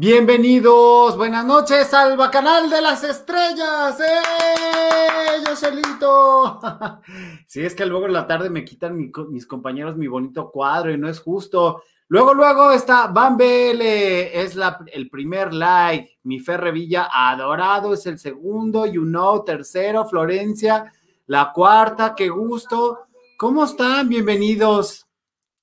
[0.00, 3.98] Bienvenidos, buenas noches al Bacanal de las Estrellas.
[3.98, 5.42] ¡Eh!
[5.44, 6.60] Yo solito.
[7.48, 10.96] sí, es que luego en la tarde me quitan mis compañeros mi bonito cuadro y
[10.96, 11.82] no es justo.
[12.06, 16.20] Luego, luego está Van es la, el primer like.
[16.22, 18.86] Mi Ferre Villa, adorado, es el segundo.
[18.86, 20.06] You know, tercero.
[20.06, 20.92] Florencia,
[21.26, 23.08] la cuarta, qué gusto.
[23.36, 24.08] ¿Cómo están?
[24.08, 25.08] Bienvenidos.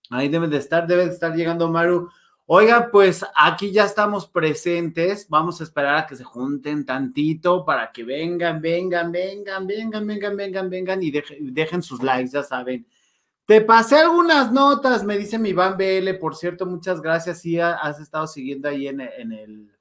[0.09, 2.09] Ahí deben de estar, debe de estar llegando Maru.
[2.47, 5.27] Oiga, pues aquí ya estamos presentes.
[5.29, 10.37] Vamos a esperar a que se junten tantito para que vengan, vengan, vengan, vengan, vengan,
[10.37, 12.85] vengan, vengan y dejen, sus likes, ya saben.
[13.45, 17.41] Te pasé algunas notas, me dice mi Iván BL, por cierto, muchas gracias.
[17.41, 19.71] Sí, has estado siguiendo ahí en, el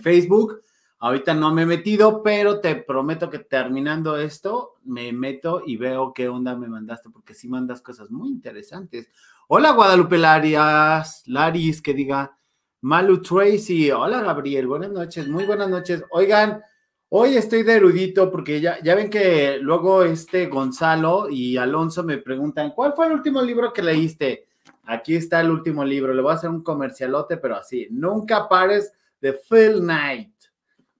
[0.00, 0.62] Facebook.
[1.00, 6.14] Ahorita no me he metido, pero te prometo que terminando esto, me meto y veo
[6.14, 9.10] qué onda me mandaste, porque sí mandas cosas muy interesantes.
[9.50, 12.36] Hola Guadalupe Larias, Laris, que diga
[12.82, 13.90] Malu Tracy.
[13.90, 16.04] Hola Gabriel, buenas noches, muy buenas noches.
[16.10, 16.62] Oigan,
[17.08, 22.18] hoy estoy de erudito porque ya, ya ven que luego este Gonzalo y Alonso me
[22.18, 24.48] preguntan, ¿cuál fue el último libro que leíste?
[24.84, 28.92] Aquí está el último libro, le voy a hacer un comercialote, pero así, nunca pares
[29.18, 30.34] de Phil Knight,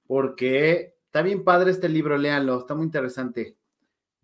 [0.07, 3.58] porque está bien padre este libro, léanlo, está muy interesante.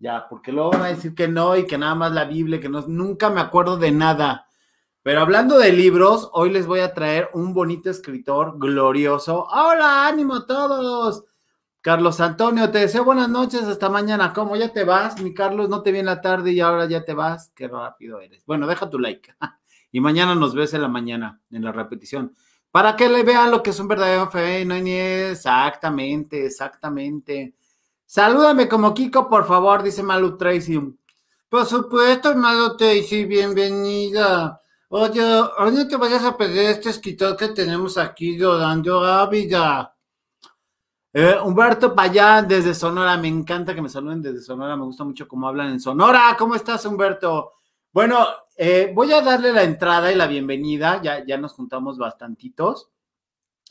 [0.04, 2.68] Ya, porque luego van a decir que no y que nada más la Biblia, que
[2.68, 4.46] no, nunca me acuerdo de nada.
[5.02, 9.46] Pero hablando de libros, hoy les voy a traer un bonito escritor glorioso.
[9.50, 11.24] Hola, ánimo a todos.
[11.80, 14.34] Carlos Antonio, te deseo buenas noches, hasta mañana.
[14.34, 15.18] ¿Cómo ya te vas?
[15.22, 17.50] Mi Carlos, no te vi en la tarde y ahora ya te vas.
[17.56, 18.44] Qué rápido eres.
[18.44, 19.34] Bueno, deja tu like.
[19.90, 22.34] y mañana nos ves en la mañana, en la repetición.
[22.70, 27.54] Para que le vean lo que es un verdadero fe, no ni exactamente, exactamente.
[28.14, 30.80] Salúdame como Kiko, por favor, dice Malu Tracy.
[31.48, 34.62] Por supuesto, Malu Tracy, bienvenida.
[34.90, 35.20] Oye,
[35.58, 39.92] hoy no te vayas a perder este escritor que tenemos aquí, Rolando Ávila.
[41.12, 45.26] Eh, Humberto Payán desde Sonora, me encanta que me saluden desde Sonora, me gusta mucho
[45.26, 46.36] cómo hablan en Sonora.
[46.38, 47.54] ¿Cómo estás, Humberto?
[47.92, 48.24] Bueno,
[48.56, 52.90] eh, voy a darle la entrada y la bienvenida, ya, ya nos juntamos bastantitos.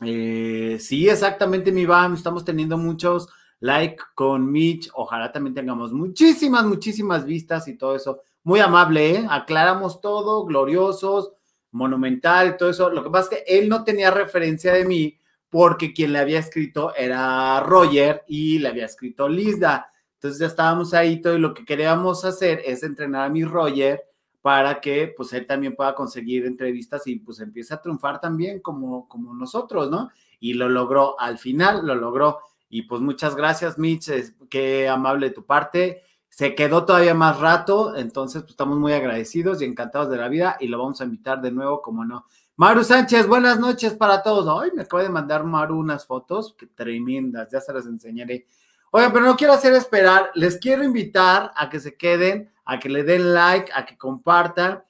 [0.01, 3.29] Eh, sí, exactamente, mi Iván, estamos teniendo muchos
[3.63, 4.89] like con Mitch.
[4.93, 8.21] Ojalá también tengamos muchísimas, muchísimas vistas y todo eso.
[8.43, 9.27] Muy amable, ¿eh?
[9.29, 11.31] Aclaramos todo, gloriosos,
[11.71, 12.89] monumental, todo eso.
[12.89, 15.17] Lo que pasa es que él no tenía referencia de mí
[15.49, 19.89] porque quien le había escrito era Roger y le había escrito Lizda.
[20.15, 24.03] Entonces ya estábamos ahí todo y lo que queríamos hacer es entrenar a mi Roger
[24.41, 29.07] para que pues él también pueda conseguir entrevistas y pues empiece a triunfar también como,
[29.07, 30.09] como nosotros, ¿no?
[30.41, 32.41] Y lo logró al final, lo logró.
[32.73, 34.09] Y pues muchas gracias, Mitch,
[34.49, 36.01] qué amable de tu parte.
[36.27, 40.57] Se quedó todavía más rato, entonces pues estamos muy agradecidos y encantados de la vida
[40.59, 42.25] y lo vamos a invitar de nuevo, como no.
[42.55, 44.47] Maru Sánchez, buenas noches para todos.
[44.47, 48.47] Hoy me acaba de mandar Maru unas fotos que tremendas, ya se las enseñaré.
[48.89, 52.89] Oigan, pero no quiero hacer esperar, les quiero invitar a que se queden, a que
[52.89, 54.83] le den like, a que compartan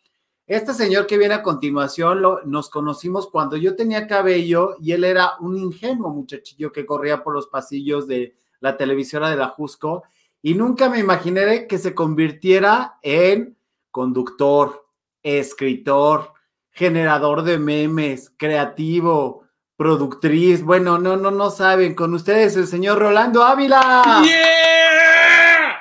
[0.54, 5.04] este señor que viene a continuación lo, nos conocimos cuando yo tenía cabello y él
[5.04, 10.04] era un ingenuo muchachillo que corría por los pasillos de la televisora de la Jusco
[10.42, 13.58] y nunca me imaginé que se convirtiera en
[13.92, 14.86] conductor,
[15.22, 16.34] escritor,
[16.72, 19.44] generador de memes, creativo,
[19.78, 20.64] productriz.
[20.64, 21.96] Bueno, no, no, no saben.
[21.96, 24.22] Con ustedes el señor Rolando Ávila.
[24.26, 25.78] ¡Yeah!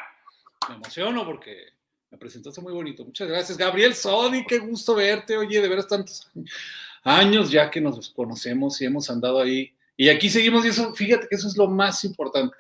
[0.69, 1.72] Me emociono porque
[2.13, 3.05] me presentaste muy bonito.
[3.07, 3.57] Muchas gracias.
[3.57, 5.37] Gabriel Sodi, qué gusto verte.
[5.39, 6.31] Oye, de veras tantos
[7.03, 9.73] años ya que nos conocemos y hemos andado ahí.
[9.97, 12.57] Y aquí seguimos, y eso, fíjate que eso es lo más importante.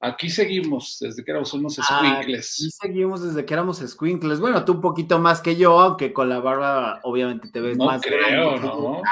[0.00, 2.60] Aquí seguimos desde que éramos unos squinkles.
[2.60, 4.38] Aquí seguimos desde que éramos squinkles.
[4.38, 7.86] Bueno, tú un poquito más que yo, aunque con la barba obviamente te ves no
[7.86, 9.02] más creo, ¿no?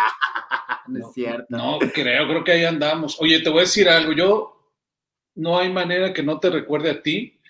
[0.86, 1.46] no es cierto.
[1.48, 3.16] No creo, creo que ahí andamos.
[3.20, 4.12] Oye, te voy a decir algo.
[4.12, 4.70] Yo
[5.34, 7.40] no hay manera que no te recuerde a ti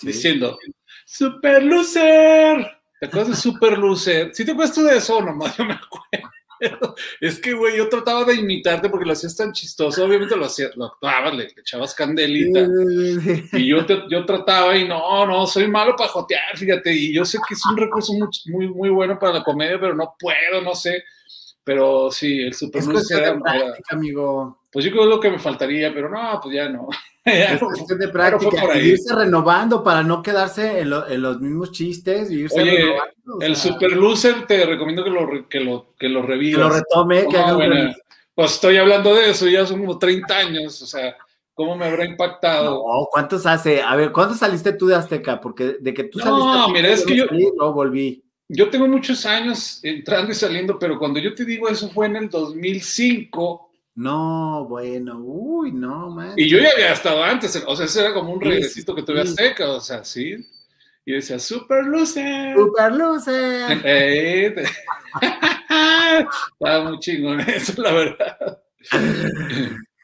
[0.00, 0.58] diciendo,
[1.06, 2.66] Super Loser.
[2.98, 4.34] ¿Te acuerdas de Super Loser?
[4.34, 5.22] ¿Sí te acuerdas tú de eso?
[5.22, 6.94] Nomás yo me acuerdo.
[7.20, 10.04] Es que, güey, yo trataba de imitarte porque lo hacías tan chistoso.
[10.04, 12.66] Obviamente lo hacías, lo actuabas, le, echabas candelita.
[13.52, 16.92] Y yo, yo trataba y no, no, soy malo para jotear, fíjate.
[16.92, 19.94] Y yo sé que es un recurso muy, muy, muy bueno para la comedia, pero
[19.94, 21.04] no puedo, no sé.
[21.62, 23.40] Pero sí, el Super Loser era,
[23.90, 24.60] amigo.
[24.72, 26.88] Pues yo creo que es lo que me faltaría, pero no, pues ya no.
[27.26, 32.62] Es cuestión de práctica, irse renovando para no quedarse en, los mismos chistes y irse
[32.62, 33.40] Oye, renovando.
[33.40, 36.56] el Super Loser te recomiendo que lo, que lo, que lo revivas.
[36.56, 37.96] Que lo retome, que haga
[38.32, 41.16] Pues estoy hablando de eso, ya son como 30 años, o sea,
[41.52, 42.84] ¿cómo me habrá impactado?
[42.86, 43.82] No, ¿cuántos hace?
[43.82, 45.40] A ver, ¿cuántos saliste tú de Azteca?
[45.40, 46.44] Porque de que tú saliste.
[46.44, 47.24] No, mira, es que yo.
[47.56, 48.22] no volví.
[48.48, 52.16] yo tengo muchos años entrando y saliendo, pero cuando yo te digo eso fue en
[52.16, 53.66] el 2005.
[53.96, 56.34] No, bueno, uy, no, man.
[56.36, 59.22] Y yo ya había estado antes, o sea, ese era como un regresito que tuve
[59.22, 60.36] a seca, o sea, sí.
[61.06, 62.54] Y decía, Super Lucer.
[62.54, 63.80] Super Lucer.
[63.84, 64.54] Eh,
[66.60, 68.62] estaba muy chingón eso, la verdad.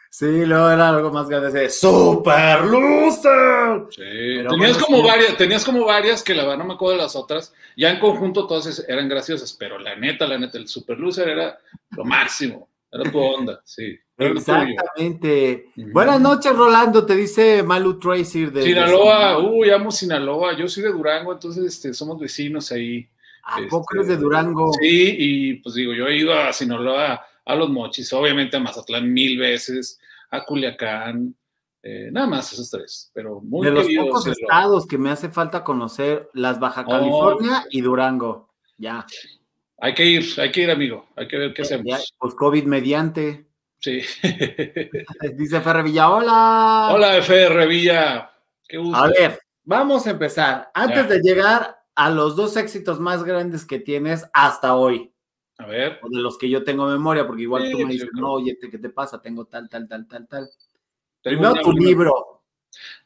[0.09, 3.87] Sí, luego era algo más grande, de Super Loser.
[3.91, 7.15] Sí, tenías como varias, tenías como varias que la verdad no me acuerdo de las
[7.15, 7.53] otras.
[7.77, 11.59] Ya en conjunto todas eran graciosas, pero la neta, la neta, el Super Loser era
[11.91, 12.72] lo máximo.
[12.93, 13.99] Era tu onda, sí.
[14.19, 15.73] Exactamente.
[15.77, 19.39] Buenas noches, Rolando, te dice Malu Tracy de Sinaloa.
[19.39, 20.55] Uy, amo Sinaloa.
[20.57, 23.09] Yo soy de Durango, entonces este, somos vecinos ahí.
[23.45, 24.73] ¿A poco eres de este, Durango?
[24.75, 29.11] Sí, y pues digo, yo he ido a Sinaloa a los mochis, obviamente a Mazatlán
[29.11, 29.99] mil veces,
[30.31, 31.35] a Culiacán,
[31.83, 35.65] eh, nada más esos tres, pero muy De los pocos estados que me hace falta
[35.65, 39.05] conocer, las Baja oh, California y Durango, ya.
[39.85, 42.15] Hay que ir, hay que ir, amigo, hay que ver qué hacemos.
[42.17, 43.49] pues COVID mediante.
[43.81, 44.01] Sí.
[45.35, 46.91] Dice Ferre Villa, hola.
[46.93, 48.31] Hola, Ferre Villa.
[48.69, 48.97] Qué gusto.
[48.97, 50.71] A ver, vamos a empezar.
[50.73, 55.13] Antes de llegar a los dos éxitos más grandes que tienes hasta hoy.
[55.59, 55.99] A ver.
[56.01, 58.79] O de los que yo tengo memoria, porque igual tú me dices, no, oye, ¿qué
[58.79, 59.21] te pasa?
[59.21, 60.49] Tengo tal, tal, tal, tal, tal.
[61.21, 62.45] Primero tu libro.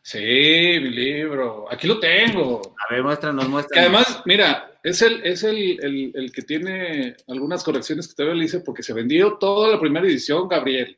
[0.03, 1.73] Sí, mi libro.
[1.73, 2.61] Aquí lo tengo.
[2.87, 3.73] A ver, muéstranos, muéstranos.
[3.73, 8.45] Que además, mira, es el, es el, el, que tiene algunas correcciones que todavía le
[8.45, 10.97] hice porque se vendió toda la primera edición, Gabriel.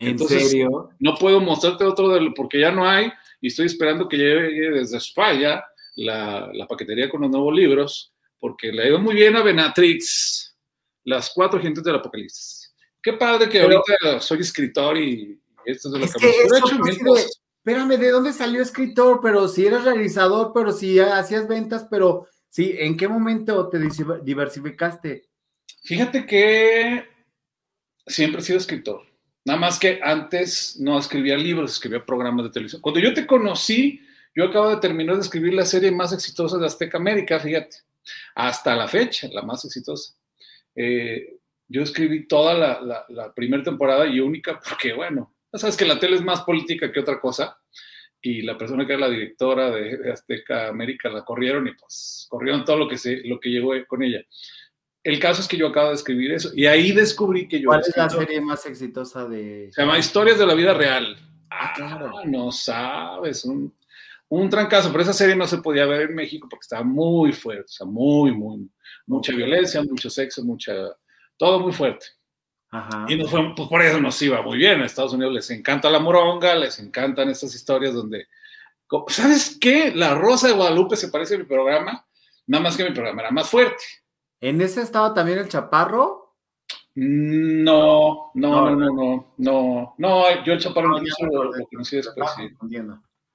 [0.00, 0.90] ¿En serio?
[0.98, 3.08] No puedo mostrarte otro porque ya no hay
[3.40, 5.62] y estoy esperando que llegue desde España
[5.94, 10.56] la, la paquetería con los nuevos libros porque le ha ido muy bien a Benatrix
[11.04, 12.74] las cuatro gentes del apocalipsis.
[13.00, 17.28] Qué padre que ahorita soy escritor y esto es de lo que, me hecho
[17.62, 19.20] Espérame, ¿de dónde salió escritor?
[19.22, 23.78] Pero si eras realizador, pero si hacías ventas, pero sí, ¿en qué momento te
[24.22, 25.24] diversificaste?
[25.82, 27.04] Fíjate que
[28.06, 29.02] siempre he sido escritor.
[29.44, 32.82] Nada más que antes no escribía libros, escribía programas de televisión.
[32.82, 34.00] Cuando yo te conocí,
[34.34, 37.78] yo acabo de terminar de escribir la serie más exitosa de Azteca América, fíjate.
[38.34, 40.14] Hasta la fecha, la más exitosa.
[40.74, 41.38] Eh,
[41.68, 46.22] yo escribí toda la, primera temporada y única porque, bueno, sabes que la tele es
[46.22, 47.58] más política que otra cosa
[48.22, 52.64] y la persona que era la directora de, Azteca América la corrieron y pues corrieron
[52.64, 54.20] todo lo que, se, lo que llegó con ella.
[55.02, 57.68] El caso es que yo acabo de escribir eso y ahí descubrí que yo...
[57.68, 59.70] ¿Cuál es la serie más exitosa de...?
[59.72, 61.16] Se llama Historias de la Vida Real.
[61.48, 62.12] Ah, claro.
[62.26, 63.74] No sabes, un,
[64.30, 67.64] un trancazo, pero esa serie no se podía ver en México porque estaba muy fuerte,
[67.64, 68.70] o sea, muy, muy,
[69.06, 70.72] mucha violencia, mucho sexo, mucha,
[71.36, 72.06] todo muy fuerte.
[73.08, 74.80] Y nos fue, pues por eso nos iba muy bien.
[74.80, 78.28] A Estados Unidos les encanta la moronga, les encantan estas historias donde,
[79.08, 79.92] ¿sabes qué?
[79.94, 82.06] La Rosa de Guadalupe se parece a mi programa,
[82.46, 83.82] nada más que mi programa era más fuerte.
[84.40, 86.36] ¿En ese estaba también el Chaparro?
[86.94, 92.30] No, no, no, no, no, no, yo el Chaparro no, hizo lo, que conocí después,
[92.36, 92.48] sí.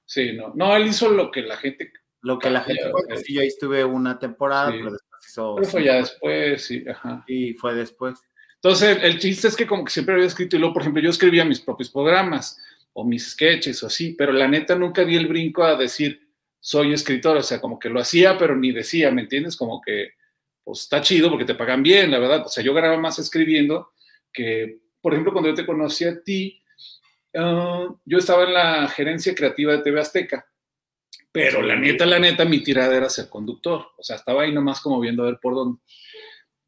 [0.04, 1.92] Sí, no, no, él hizo lo que la gente
[2.22, 2.82] lo que la gente,
[3.24, 5.54] sí, yo ahí estuve una temporada, pero después hizo.
[5.56, 7.24] Pero fue ya después, sí, ajá.
[7.28, 8.20] Y fue después.
[8.62, 11.10] Entonces, el chiste es que como que siempre había escrito, y luego, por ejemplo, yo
[11.10, 12.58] escribía mis propios programas
[12.92, 16.92] o mis sketches o así, pero la neta nunca di el brinco a decir, soy
[16.92, 19.56] escritor, o sea, como que lo hacía, pero ni decía, ¿me entiendes?
[19.56, 20.14] Como que,
[20.64, 22.44] pues está chido porque te pagan bien, la verdad.
[22.46, 23.92] O sea, yo grababa más escribiendo
[24.32, 26.60] que, por ejemplo, cuando yo te conocí a ti,
[27.36, 30.46] ah, yo estaba en la gerencia creativa de TV Azteca
[31.36, 33.88] pero la neta, la neta, mi tirada era ser conductor.
[33.98, 35.80] O sea, estaba ahí nomás como viendo a ver por dónde.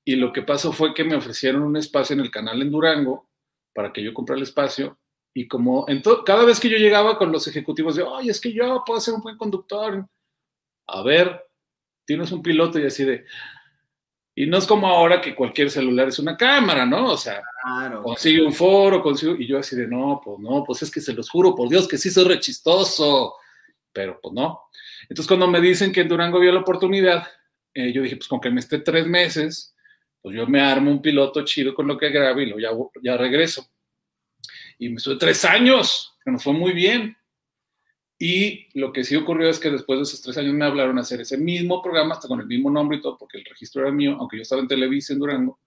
[0.08, 3.28] Y lo que pasó fue que me ofrecieron un espacio en el canal en Durango
[3.74, 4.98] para que yo comprara el espacio.
[5.34, 5.84] Y como
[6.24, 9.12] cada vez que yo llegaba con los ejecutivos, de, ay, es que yo puedo ser
[9.12, 10.08] un buen conductor.
[10.86, 11.44] A ver,
[12.06, 13.26] tienes un piloto y así de.
[14.34, 17.12] Y no es como ahora que cualquier celular es una cámara, ¿no?
[17.12, 17.42] O sea,
[18.02, 19.34] consigue un foro, consigo.
[19.34, 21.86] Y yo así de, no, pues no, pues es que se los juro por Dios
[21.86, 23.34] que sí soy rechistoso
[23.92, 24.60] pero pues no.
[25.02, 27.26] Entonces cuando me dicen que en Durango vio la oportunidad,
[27.74, 29.74] eh, yo dije, pues con que me esté tres meses,
[30.28, 33.16] pues yo me armo un piloto chido con lo que grabo y luego ya, ya
[33.16, 33.66] regreso.
[34.78, 37.16] Y me estuve tres años, que nos fue muy bien.
[38.18, 41.00] Y lo que sí ocurrió es que después de esos tres años me hablaron a
[41.00, 43.90] hacer ese mismo programa, hasta con el mismo nombre y todo, porque el registro era
[43.90, 45.60] mío, aunque yo estaba en Televisa en Durango,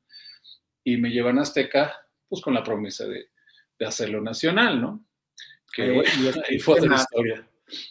[0.84, 1.96] y me llevan a Azteca,
[2.30, 3.30] pues con la promesa de,
[3.80, 5.04] de hacerlo nacional, ¿no?
[5.74, 6.04] Que
[6.48, 7.50] ahí fue otra historia.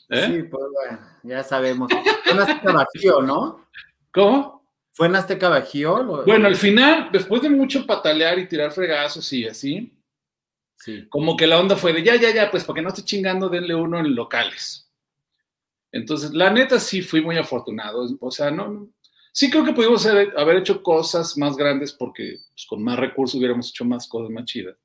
[0.09, 0.25] ¿Eh?
[0.25, 1.91] Sí, pues bueno, ya sabemos.
[1.93, 3.67] Azteca Bajío, ¿no?
[4.13, 4.60] ¿Cómo?
[4.93, 6.25] ¿Fue en Azteca Bajío?
[6.25, 9.93] Bueno, al final, después de mucho patalear y tirar fregazos y así,
[10.77, 11.07] sí.
[11.09, 13.49] como que la onda fue de ya, ya, ya, pues para que no esté chingando,
[13.49, 14.91] denle uno en locales.
[15.93, 18.07] Entonces, la neta sí fui muy afortunado.
[18.21, 18.91] O sea, no,
[19.33, 23.71] Sí creo que pudimos haber, hecho cosas más grandes porque pues, con más recursos hubiéramos
[23.71, 24.77] hecho más cosas más chidas.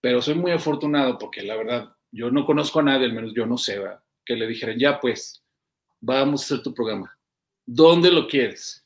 [0.00, 3.46] Pero soy muy afortunado porque la verdad, yo no conozco a nadie, al menos yo
[3.46, 3.80] no sé,
[4.24, 5.44] que le dijeran, ya pues,
[6.00, 7.16] vamos a hacer tu programa.
[7.64, 8.85] ¿Dónde lo quieres?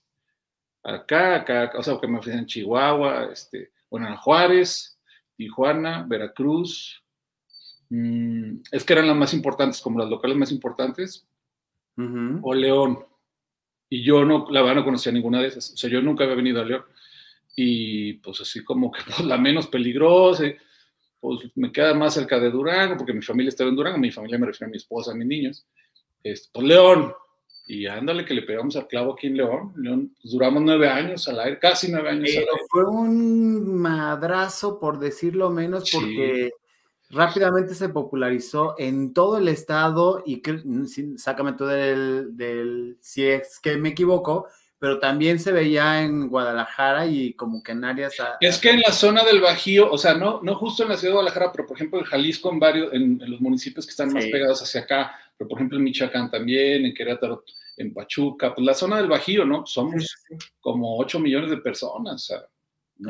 [0.83, 4.99] Acá, acá, o sea, que me ofrecen Chihuahua, este, bueno, Juárez,
[5.37, 7.03] Tijuana, Veracruz.
[7.89, 11.27] Mm, es que eran las más importantes, como las locales más importantes.
[12.43, 13.05] O León.
[13.91, 15.73] Y yo no, la verdad, no conocía ninguna de esas.
[15.75, 16.85] O sea, yo nunca había venido a León.
[17.57, 20.45] Y pues así como que pues, la menos peligrosa,
[21.21, 24.39] pues me queda más cerca de Durango, porque mi familia estaba en Durango, mi familia
[24.39, 25.67] me refiero a mi esposa, a mis niños.
[26.23, 27.13] Este, pues León.
[27.71, 29.73] Y ándale que le pegamos al clavo aquí en León.
[29.77, 34.99] León pues, duramos nueve años al aire, casi nueve años Pero Fue un madrazo, por
[34.99, 36.51] decirlo menos, porque
[37.11, 40.61] rápidamente se popularizó en todo el estado y que,
[41.17, 44.49] sácame tú del, del, si es que me equivoco,
[44.81, 48.15] pero también se veía en Guadalajara y como que en áreas...
[48.41, 51.13] Es que en la zona del Bajío, o sea, no, no justo en la ciudad
[51.13, 54.25] de Guadalajara, pero por ejemplo en Jalisco, en varios, en, los municipios que están más
[54.27, 57.45] pegados hacia acá, pero por ejemplo en Michoacán también, en Querétaro,
[57.81, 59.65] en Pachuca, pues la zona del Bajío, ¿no?
[59.65, 60.23] Somos
[60.61, 62.25] como 8 millones de personas.
[62.25, 62.45] Sea,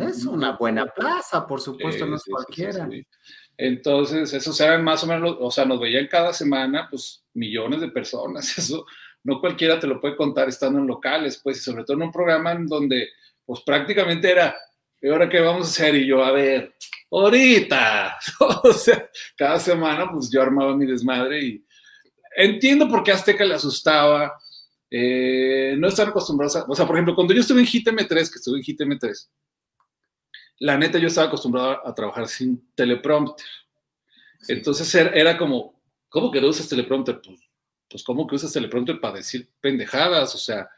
[0.08, 2.88] es una buena plaza, por supuesto, no es cualquiera.
[3.56, 7.88] Entonces, esos eran más o menos, o sea, nos veían cada semana, pues, millones de
[7.88, 8.56] personas.
[8.58, 8.86] Eso
[9.24, 12.12] no cualquiera te lo puede contar estando en locales, pues, y sobre todo en un
[12.12, 13.08] programa en donde,
[13.44, 14.56] pues, prácticamente era,
[15.02, 15.96] ¿y ahora qué vamos a hacer?
[15.96, 16.74] Y yo, a ver,
[17.10, 18.18] ahorita.
[18.62, 21.64] o sea, cada semana, pues, yo armaba mi desmadre y
[22.36, 24.40] entiendo por qué Azteca le asustaba.
[24.90, 28.38] Eh, no están acostumbrados a, o sea, por ejemplo, cuando yo estuve en GTM3, que
[28.38, 29.28] estuve en GTM3,
[30.58, 33.46] la neta yo estaba acostumbrado a trabajar sin teleprompter.
[34.48, 37.20] Entonces era como, ¿cómo que no usas teleprompter?
[37.22, 37.40] Pues,
[37.88, 40.34] pues ¿cómo que usas teleprompter para decir pendejadas?
[40.34, 40.68] O sea,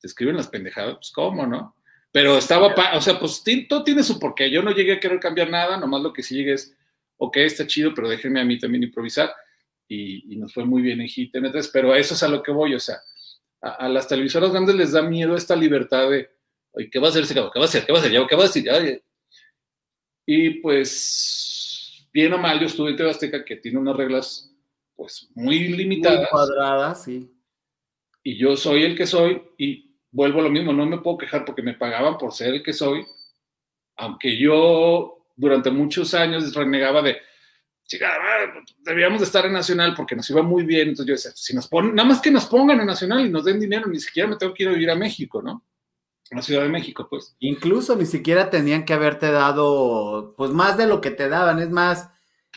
[0.00, 1.76] te escriben las pendejadas, pues ¿cómo, no?
[2.10, 4.50] Pero estaba, o sea, pues todo tiene su porqué.
[4.50, 6.76] Yo no llegué a querer cambiar nada, nomás lo que sí llegué es,
[7.16, 9.32] ok, está chido, pero déjenme a mí también improvisar.
[9.88, 12.80] Y, nos fue muy bien en GTM3, pero eso es a lo que voy, o
[12.80, 12.96] sea,
[13.62, 16.28] a, las televisoras grandes les da miedo esta libertad de,
[16.72, 17.52] oye, ¿qué va a hacer ese cabrón?
[17.54, 17.86] ¿Qué va a hacer?
[17.86, 18.12] ¿Qué va a hacer?
[18.28, 19.02] ¿Qué va a decir?
[20.26, 24.52] Y pues, bien o mal, yo estuve en Tebasteca, que tiene unas reglas,
[24.96, 26.20] pues, muy limitadas.
[26.20, 27.30] Muy cuadradas, sí.
[28.24, 31.44] Y yo soy el que soy, y vuelvo a lo mismo, no me puedo quejar
[31.44, 33.04] porque me pagaban por ser el que soy,
[33.96, 37.18] aunque yo durante muchos años renegaba de,
[37.84, 38.10] chica,
[38.78, 41.68] debíamos de estar en Nacional porque nos iba muy bien, entonces yo decía, si nos
[41.68, 44.36] ponen, nada más que nos pongan en Nacional y nos den dinero, ni siquiera me
[44.36, 45.64] tengo que ir a vivir a México, ¿no?
[46.34, 47.36] la Ciudad de México, pues.
[47.40, 51.70] Incluso ni siquiera tenían que haberte dado, pues más de lo que te daban, es
[51.70, 52.08] más,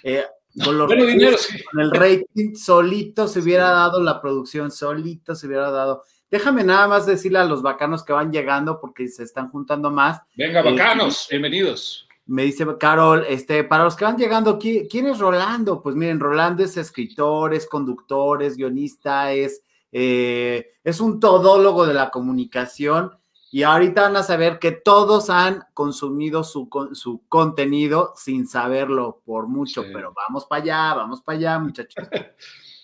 [0.03, 0.24] eh,
[0.63, 1.38] con, dinero,
[1.72, 6.03] con el rating solito se hubiera dado la producción, solito se hubiera dado.
[6.32, 10.22] Déjame nada más decirle a los bacanos que van llegando porque se están juntando más.
[10.36, 12.08] Venga, eh, bacanos, bienvenidos.
[12.27, 15.82] Me dice Carol, este, para los que van llegando, ¿quién es Rolando?
[15.82, 21.94] Pues miren, Rolando es escritor, es conductor, es guionista, es, eh, es un todólogo de
[21.94, 23.12] la comunicación
[23.55, 29.48] y ahorita van a saber que todos han consumido su, su contenido sin saberlo por
[29.48, 32.05] mucho, pero vamos para allá, vamos para allá, muchachos.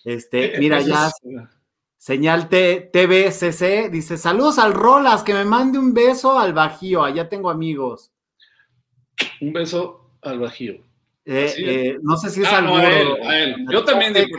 [0.04, 1.12] Este, mira, ya
[1.96, 7.50] señal TVCC dice: Saludos al Rolas, que me mande un beso al Bajío, allá tengo
[7.50, 8.11] amigos.
[9.40, 10.74] Un beso al Bajío.
[11.24, 14.36] Eh, eh, no sé si es ah, al a él, Yo también digo,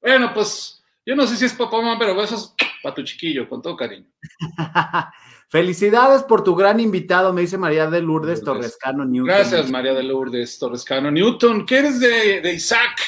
[0.00, 3.48] bueno, pues yo no sé si es papá o mamá, pero besos para tu chiquillo,
[3.48, 4.06] con todo cariño.
[5.48, 9.26] Felicidades por tu gran invitado, me dice María de Lourdes, Torrescano Newton.
[9.26, 11.66] Gracias, María de Lourdes Torrescano Newton.
[11.66, 12.98] ¿Qué eres de, Isaac?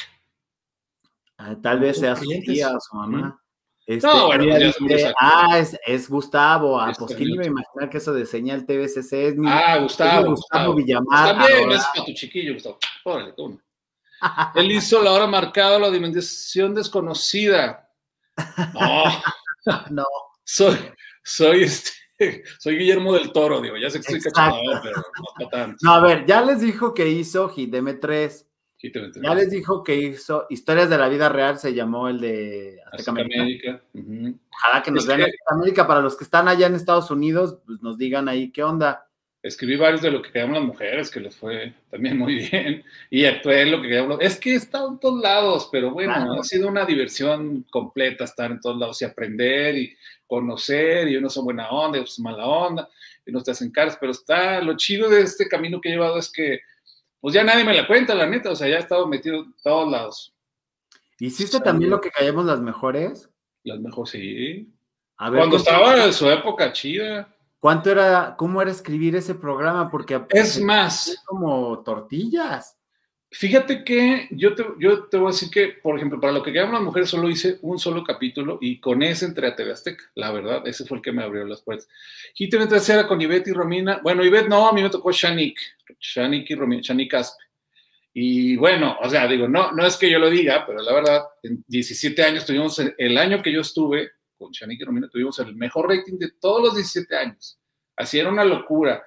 [1.39, 3.41] Ah, tal vez sea su tía o su mamá.
[3.87, 6.81] Este, no, bueno, ya ah, es, Gustavo.
[6.81, 9.49] Ah, pues quién iba a imaginar que eso de señal TVCC es mi.
[9.49, 10.31] Ah, Gustavo.
[10.31, 11.37] Gustavo, Villamar.
[11.37, 12.79] También es para tu chiquillo, Gustavo.
[13.05, 13.61] Órale, tú.
[14.57, 17.89] Él hizo la hora marcada, la dimensión desconocida.
[19.67, 19.83] No.
[19.91, 20.05] no.
[20.45, 20.77] Soy,
[21.25, 21.91] soy este.
[22.61, 25.03] soy Guillermo del Toro, digo, ya sé que soy cachado, pero
[25.41, 25.77] no tanto.
[25.83, 28.46] No, a ver, ya les dijo que hizo Hitm 3.
[29.23, 33.11] Ya les dijo que hizo Historias de la Vida Real, se llamó el de Azteca
[33.11, 33.83] América.
[33.95, 35.87] Ojalá que nos vean en América.
[35.87, 39.09] Para los que están allá en Estados Unidos, pues nos digan ahí qué onda.
[39.43, 42.85] Escribí varios de lo que queríamos las mujeres, que les fue también muy bien.
[43.11, 44.19] Y actué en lo que queríamos.
[44.21, 48.51] Es que he estado en todos lados, pero bueno, ha sido una diversión completa estar
[48.51, 52.47] en todos lados y aprender y conocer y unos son buena onda y otros mala
[52.47, 52.89] onda
[53.27, 56.19] y no te hacen caras, pero está, lo chido de este camino que he llevado
[56.19, 56.61] es que
[57.21, 59.55] pues ya nadie me la cuenta, la neta, o sea, ya he estado metido en
[59.63, 60.35] todos lados.
[61.19, 63.31] ¿Hiciste también lo que callamos las mejores?
[63.63, 64.73] Las mejores, sí.
[65.17, 67.35] Cuando estaba en su época chida.
[67.59, 69.91] ¿Cuánto era, cómo era escribir ese programa?
[69.91, 71.23] Porque es más.
[71.25, 72.76] como tortillas.
[73.39, 76.55] Fíjate que yo te, yo te voy a decir que, por ejemplo, para lo que
[76.55, 80.05] quedan las mujeres, solo hice un solo capítulo y con ese entré a TV Azteca,
[80.15, 81.87] la verdad, ese fue el que me abrió las puertas.
[82.39, 84.01] Y TV era con Ivette y Romina.
[84.03, 85.61] Bueno, Ivette no, a mí me tocó Shanik,
[86.01, 87.45] Shanik y Romina, Shanik Aspe.
[88.15, 91.23] Y bueno, o sea, digo, no, no es que yo lo diga, pero la verdad,
[91.43, 95.55] en 17 años tuvimos, el año que yo estuve con Shanik y Romina, tuvimos el
[95.57, 97.59] mejor rating de todos los 17 años.
[97.97, 99.07] Así era una locura.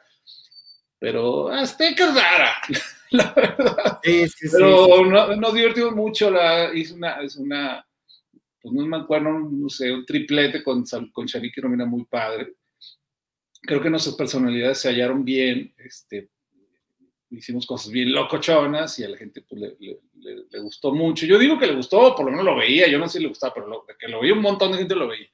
[0.99, 2.53] Pero Azteca es rara,
[3.11, 3.99] la verdad.
[4.03, 6.29] Sí, sí, Pero nos divertimos mucho.
[6.29, 7.85] La, es una, es una,
[8.61, 12.53] pues no me acuerdo, no sé, un triplete con, con Shanik y Romina muy padre.
[13.61, 15.73] Creo que nuestras personalidades se hallaron bien.
[15.77, 16.29] Este,
[17.31, 19.77] hicimos cosas bien locochonas y a la gente pues, le,
[20.49, 21.25] le, gustó mucho.
[21.25, 23.29] Yo digo que le gustó, por lo menos lo veía, yo no sé si le
[23.29, 25.27] gustaba, pero lo, que lo veía un montón de gente lo veía.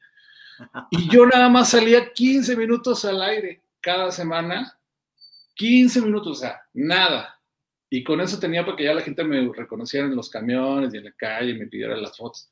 [0.91, 4.77] Y yo nada más salía 15 minutos al aire cada semana,
[5.55, 7.34] 15 minutos, o sea, nada.
[7.89, 10.97] Y con eso tenía para que ya la gente me reconociera en los camiones y
[10.97, 12.51] en la calle, me pidiera las fotos.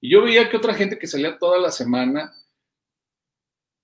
[0.00, 2.32] Y yo veía que otra gente que salía toda la semana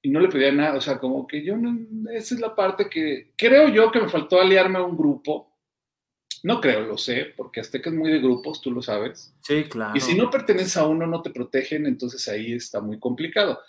[0.02, 1.76] y no le pedía nada, o sea, como que yo no,
[2.10, 5.48] esa es la parte que creo yo que me faltó aliarme a un grupo.
[6.42, 9.34] No creo, lo sé, porque Azteca es muy de grupos, tú lo sabes.
[9.42, 9.92] Sí, claro.
[9.94, 13.60] Y si no perteneces a uno, no te protegen, entonces ahí está muy complicado.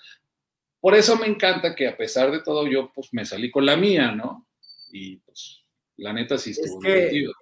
[0.80, 3.76] Por eso me encanta que a pesar de todo yo pues me salí con la
[3.76, 4.48] mía, ¿no?
[4.92, 5.61] Y pues
[5.98, 7.34] la neta sí estuvo divertido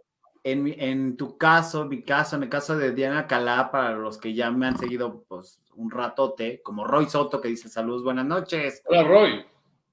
[0.44, 4.34] en, en, tu caso, mi caso, en el caso de Diana Calá, para los que
[4.34, 8.82] ya me han seguido pues un ratote, como Roy Soto que dice saludos, buenas noches.
[8.86, 9.46] Hola Roy.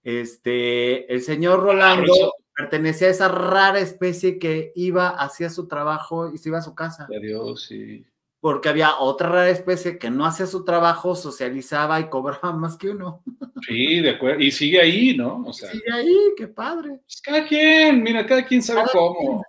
[0.05, 6.39] Este, el señor Rolando pertenecía a esa rara especie que iba, hacía su trabajo y
[6.39, 7.09] se iba a su casa.
[7.15, 8.05] Adiós, sí.
[8.47, 12.91] Porque había otra rara especie que no hacía su trabajo, socializaba y cobraba más que
[12.91, 13.25] uno.
[13.67, 14.41] Sí, de acuerdo.
[14.41, 15.43] Y sigue ahí, ¿no?
[15.45, 17.00] O sea, sigue ahí, qué padre.
[17.05, 19.45] Pues cada quien, mira, cada quien sabe cómo.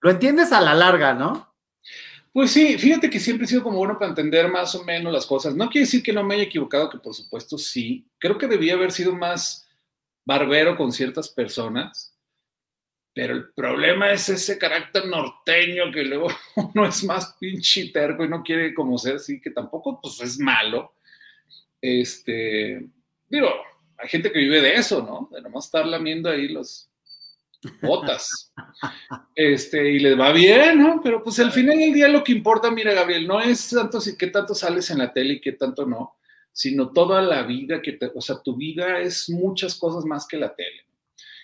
[0.00, 1.54] Lo entiendes a la larga, ¿no?
[2.32, 5.26] Pues sí, fíjate que siempre he sido como bueno para entender más o menos las
[5.26, 5.54] cosas.
[5.54, 8.08] No quiere decir que no me haya equivocado, que por supuesto sí.
[8.18, 9.68] Creo que debía haber sido más
[10.24, 12.13] barbero con ciertas personas,
[13.14, 18.28] pero el problema es ese carácter norteño que luego uno es más pinche terco y
[18.28, 20.94] no quiere como ser así, que tampoco pues es malo.
[21.80, 22.86] Este,
[23.28, 23.48] digo,
[23.98, 25.28] hay gente que vive de eso, ¿no?
[25.34, 26.90] De nomás estar lamiendo ahí los,
[27.80, 28.52] botas.
[29.34, 31.00] Este, y les va bien, ¿no?
[31.02, 34.16] Pero pues al final del día lo que importa, mira, Gabriel, no es tanto si
[34.16, 36.16] qué tanto sales en la tele y qué tanto no,
[36.52, 40.36] sino toda la vida que te, o sea, tu vida es muchas cosas más que
[40.36, 40.84] la tele.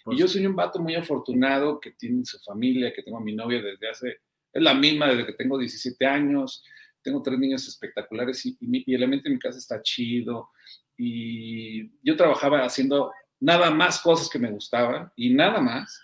[0.01, 3.23] Y pues yo soy un vato muy afortunado que tiene su familia, que tengo a
[3.23, 4.09] mi novia desde hace,
[4.53, 6.65] es la misma desde que tengo 17 años,
[7.03, 10.51] tengo tres niños espectaculares y, y el ambiente en mi casa está chido.
[10.97, 16.03] Y yo trabajaba haciendo nada más cosas que me gustaban y nada más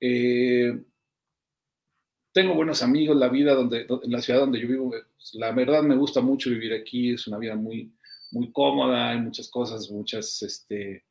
[0.00, 0.82] eh,
[2.32, 5.82] tengo buenos amigos, la vida donde, en la ciudad donde yo vivo, pues, la verdad
[5.82, 7.94] me gusta mucho vivir aquí, es una vida muy,
[8.32, 11.04] muy cómoda, hay muchas cosas, muchas, este,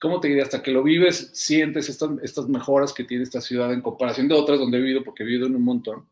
[0.00, 0.42] ¿cómo te diré?
[0.42, 4.34] Hasta que lo vives, sientes estas, estas mejoras que tiene esta ciudad en comparación de
[4.34, 6.08] otras donde he vivido, porque he vivido en un montón.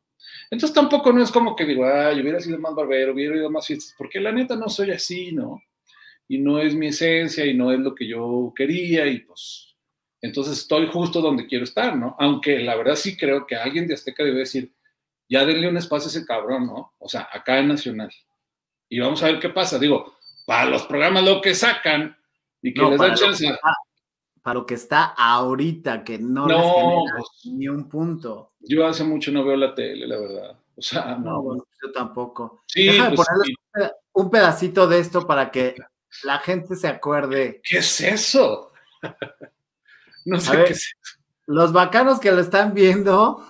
[0.51, 3.67] Entonces tampoco no es como que digo, ay, hubiera sido más barbero, hubiera ido más
[3.67, 5.63] fiestas, porque la neta no soy así, ¿no?
[6.29, 9.69] Y no es mi esencia y no es lo que yo quería y pues
[10.21, 12.17] entonces estoy justo donde quiero estar, ¿no?
[12.19, 14.73] Aunque la verdad sí creo que alguien de Azteca debe decir,
[15.29, 16.95] ya denle un espacio a ese cabrón, ¿no?
[16.99, 18.11] O sea, acá en Nacional.
[18.89, 19.79] Y vamos a ver qué pasa.
[19.79, 22.17] Digo, para los programas lo que sacan
[22.63, 23.59] y que les dan chance.
[24.43, 28.53] para lo que está ahorita, que no, no les pues, ni un punto.
[28.61, 30.59] Yo hace mucho no veo la tele, la verdad.
[30.77, 31.57] O sea, no.
[31.57, 32.63] yo tampoco.
[32.67, 33.29] Sí, Déjame pues
[34.13, 35.75] un pedacito de esto para que
[36.23, 37.61] la gente se acuerde.
[37.63, 38.73] ¿Qué es eso?
[40.25, 40.75] No sé qué
[41.47, 43.43] Los bacanos que lo están viendo.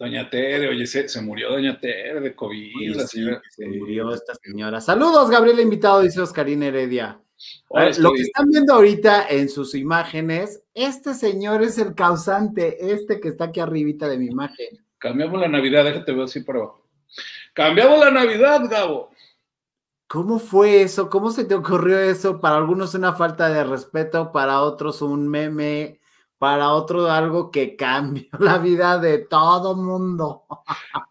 [0.00, 3.00] Doña Tere, oye, se, murió Doña Tere de COVID.
[3.00, 4.80] se murió esta señora.
[4.80, 7.20] Saludos, Gabriel, invitado, dice Oscarina Heredia.
[7.98, 13.28] lo que están viendo ahorita en sus imágenes, este señor es el causante, este que
[13.28, 14.68] está aquí arribita de mi imagen.
[14.96, 16.88] Cambiamos la Navidad, déjate ver así por abajo.
[17.52, 19.10] Cambiamos la Navidad, Gabo.
[20.06, 21.10] ¿Cómo fue eso?
[21.10, 22.40] ¿Cómo se te ocurrió eso?
[22.40, 25.99] Para algunos una falta de respeto, para otros un meme,
[26.40, 30.44] para otros algo que cambió la vida de todo mundo.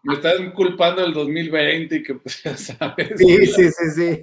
[0.02, 3.12] Me están culpando del 2020 y que pues ya sabes.
[3.16, 4.22] Sí, sí, sí, sí.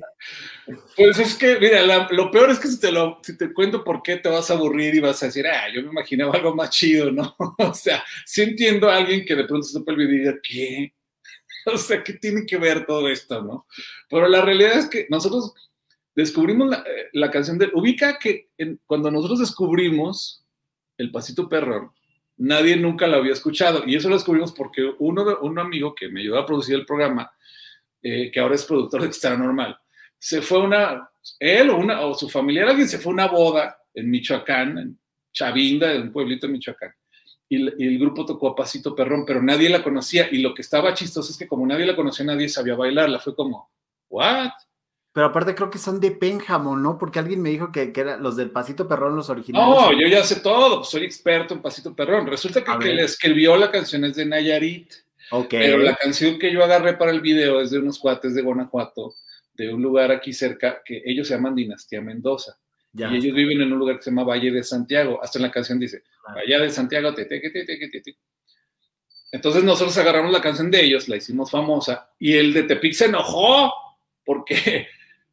[0.97, 4.03] Pues es que, mira, lo peor es que si te, lo, si te cuento por
[4.03, 6.71] qué te vas a aburrir y vas a decir, ah, yo me imaginaba algo más
[6.71, 7.37] chido, ¿no?
[7.57, 10.93] o sea, sí entiendo a alguien que de pronto se puede olvidar, ¿qué?
[11.67, 13.65] o sea, ¿qué tiene que ver todo esto, no?
[14.09, 15.53] Pero la realidad es que nosotros
[16.13, 17.71] descubrimos la, eh, canción de...
[17.73, 18.49] Ubica que
[18.85, 20.43] cuando nosotros descubrimos
[20.97, 21.91] el pasito perrón,
[22.37, 23.83] nadie nunca lo había escuchado.
[23.85, 27.31] Y eso lo descubrimos porque uno un amigo que me ayudó a producir el programa,
[28.01, 29.77] eh, que ahora es productor de Extra Normal,
[30.19, 33.77] se fue una, él o, una, o su familiar, alguien se fue a una boda
[33.93, 34.99] en Michoacán, en
[35.31, 36.91] Chavinda, en un pueblito de Michoacán.
[37.49, 40.27] Y, el grupo tocó a Pasito Perrón, pero nadie la conocía.
[40.31, 43.19] Y lo que estaba chistoso es que como nadie la conocía, nadie sabía bailarla.
[43.19, 43.71] Fue como,
[44.09, 44.51] ¿what?
[45.17, 46.99] Pero aparte creo que son de Pénjamo, ¿no?
[46.99, 49.67] Porque alguien me dijo que, eran los del Pasito Perrón los originales.
[49.67, 52.27] No, yo ya sé todo, soy experto en Pasito Perrón.
[52.27, 54.93] Resulta que, que le escribió la canción es de Nayarit.
[55.31, 55.59] Okay.
[55.59, 59.15] Pero la canción que yo agarré para el video es de unos cuates de Guanajuato,
[59.55, 62.55] de un lugar aquí cerca, que ellos se llaman Dinastía Mendoza
[62.93, 65.19] y ellos viven en un lugar que se llama Valle de Santiago.
[65.23, 68.17] Hasta en la canción dice, Valle de Santiago, te, te, te,
[69.31, 73.05] Entonces nosotros agarramos la canción de ellos, la hicimos famosa, y el de Tepic se
[73.05, 73.73] enojó,
[74.23, 74.85] porque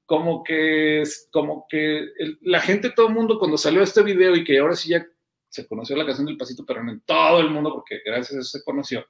[0.06, 2.08] como que, como que
[2.42, 5.06] la gente, todo el mundo, cuando salió este video y que ahora sí ya
[5.48, 8.58] se conoció la canción del Pasito Perrón en todo el mundo, porque gracias a eso
[8.58, 9.06] se conoció,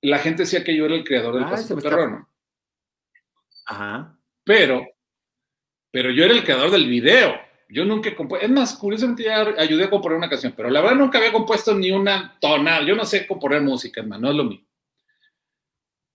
[0.00, 2.26] la gente decía que yo era el creador del Pasito Perrón.
[3.66, 4.18] Ajá.
[4.44, 4.86] Pero
[5.90, 7.34] pero yo era el creador del video.
[7.70, 10.96] Yo nunca compuesto, es más, curiosamente ya ayudé a componer una canción, pero la verdad
[10.96, 12.86] nunca había compuesto ni una tonal.
[12.86, 14.60] Yo no sé componer música, hermano, no es lo mío.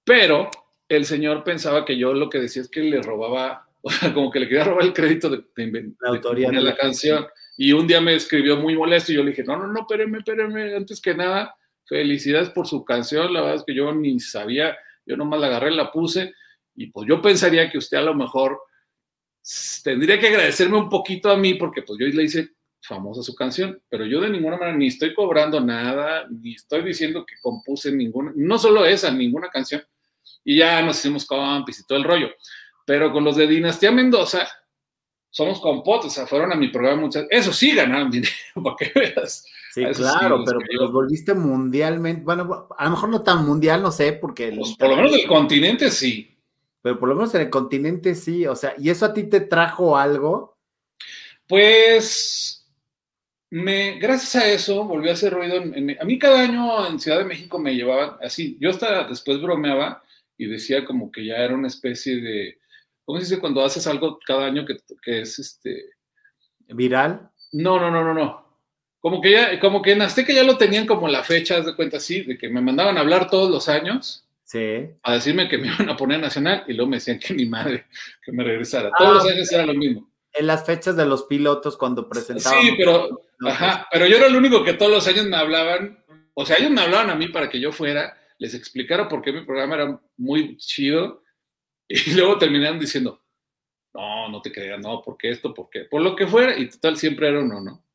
[0.03, 0.49] Pero
[0.89, 3.67] el señor pensaba que yo lo que decía es que le robaba,
[4.13, 5.43] como que le quería robar el crédito de,
[6.01, 7.25] la autoría de, la, canción.
[7.57, 10.19] Y un día me escribió muy molesto y yo le dije, no, no, no, espéreme,
[10.19, 13.33] espéreme, antes que nada, felicidades por su canción.
[13.33, 16.33] La verdad es que yo ni sabía, yo nomás la agarré, la puse
[16.75, 18.59] y pues yo pensaría que usted a lo mejor
[19.83, 22.49] tendría que agradecerme un poquito a mí porque pues yo le hice
[22.81, 27.25] famosa su canción, pero yo de ninguna manera ni estoy cobrando nada, ni estoy diciendo
[27.25, 29.81] que compuse ninguna, no solo esa, ninguna canción.
[30.43, 32.29] Y ya nos hicimos compis y todo el rollo.
[32.85, 34.47] Pero con los de Dinastía Mendoza,
[35.29, 38.91] somos compotes, o sea, fueron a mi programa muchas, eso sí ganaron dinero, para que
[38.93, 39.45] veas.
[39.73, 44.13] Sí, claro, pero los volviste mundialmente, bueno, a lo mejor no tan mundial, no sé,
[44.13, 44.53] porque...
[44.55, 46.33] Pues, por lo menos del continente sí
[46.83, 49.39] pero por lo menos en el continente sí, o sea, ¿y eso a ti te
[49.39, 50.57] trajo algo?
[51.47, 52.69] Pues,
[53.49, 55.61] me, gracias a eso volví a hacer ruido.
[55.61, 60.02] a mí cada año en Ciudad de México me llevaban así, yo hasta después bromeaba
[60.37, 62.59] y decía como que ya era una especie de,
[63.05, 65.91] ¿cómo se dice cuando haces algo cada año que, que es este...
[66.67, 67.29] ¿Viral?
[67.51, 68.43] No, no, no, no, no.
[68.99, 71.97] Como que ya, como que en Azteca ya lo tenían como la fecha, de cuenta
[71.97, 74.23] así, de que me mandaban a hablar todos los años
[75.01, 77.85] a decirme que me iban a poner nacional y luego me decían que mi madre,
[78.23, 78.91] que me regresara.
[78.97, 80.09] Todos ah, los años era lo mismo.
[80.31, 82.61] En las fechas de los pilotos cuando presentaban.
[82.61, 86.45] Sí, pero, ajá, pero yo era el único que todos los años me hablaban, o
[86.45, 89.45] sea, ellos me hablaban a mí para que yo fuera, les explicara por qué mi
[89.45, 91.23] programa era muy chido
[91.87, 93.23] y luego terminaron diciendo,
[93.93, 97.29] no, no te creas, no, porque esto, porque, por lo que fuera, y total siempre
[97.29, 97.85] era uno, ¿no?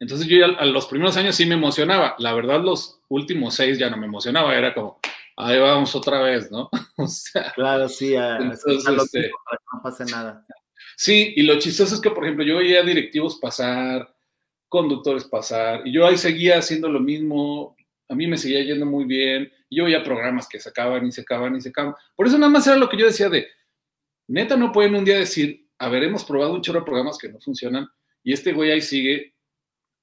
[0.00, 3.78] Entonces yo ya a los primeros años sí me emocionaba, la verdad los últimos seis
[3.78, 4.98] ya no me emocionaba, era como,
[5.36, 6.68] ahí vamos otra vez, ¿no?
[6.96, 9.30] o sea, claro, sí, a, entonces, este,
[9.72, 10.44] no pase nada.
[10.96, 14.12] Sí, y lo chistoso es que, por ejemplo, yo veía directivos pasar,
[14.68, 17.73] conductores pasar, y yo ahí seguía haciendo lo mismo,
[18.08, 21.12] a mí me seguía yendo muy bien, y yo veía programas que se acaban y
[21.12, 21.94] se acaban y se acaban.
[22.14, 23.46] Por eso nada más era lo que yo decía de,
[24.28, 27.28] neta, no pueden un día decir, a ver, hemos probado un chorro de programas que
[27.28, 27.88] no funcionan,
[28.22, 29.34] y este güey ahí sigue,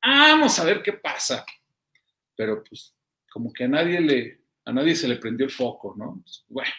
[0.01, 1.45] vamos a ver qué pasa.
[2.35, 2.93] Pero pues,
[3.31, 6.21] como que a nadie le, a nadie se le prendió el foco, ¿no?
[6.23, 6.71] Pues, bueno.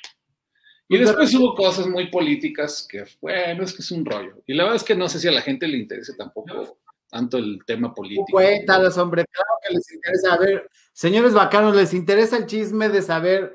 [0.88, 4.42] Y pues, después hubo cosas muy políticas que, bueno, es que es un rollo.
[4.46, 7.38] Y la verdad es que no sé si a la gente le interese tampoco tanto
[7.38, 8.26] el tema político.
[8.30, 10.35] Cuéntalos, hombre, claro que les interesa.
[10.35, 13.52] A ver, señores bacanos, ¿les interesa el chisme de saber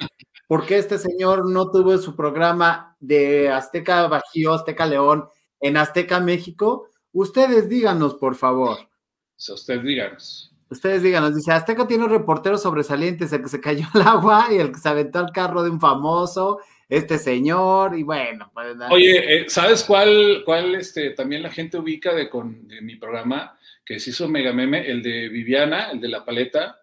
[0.47, 5.27] por qué este señor no tuvo su programa de Azteca Bajío, Azteca León,
[5.59, 6.89] en Azteca México?
[7.11, 8.77] Ustedes díganos, por favor.
[8.79, 10.53] O ustedes díganos.
[10.69, 14.71] Ustedes díganos, dice, Azteca tiene reporteros sobresalientes, el que se cayó al agua y el
[14.71, 18.51] que se aventó al carro de un famoso, este señor, y bueno.
[18.53, 23.57] Pues, Oye, eh, ¿sabes cuál, cuál este, también la gente ubica de, con, mi programa?
[23.85, 26.81] Que se hizo mega meme, el de Viviana, el de la paleta.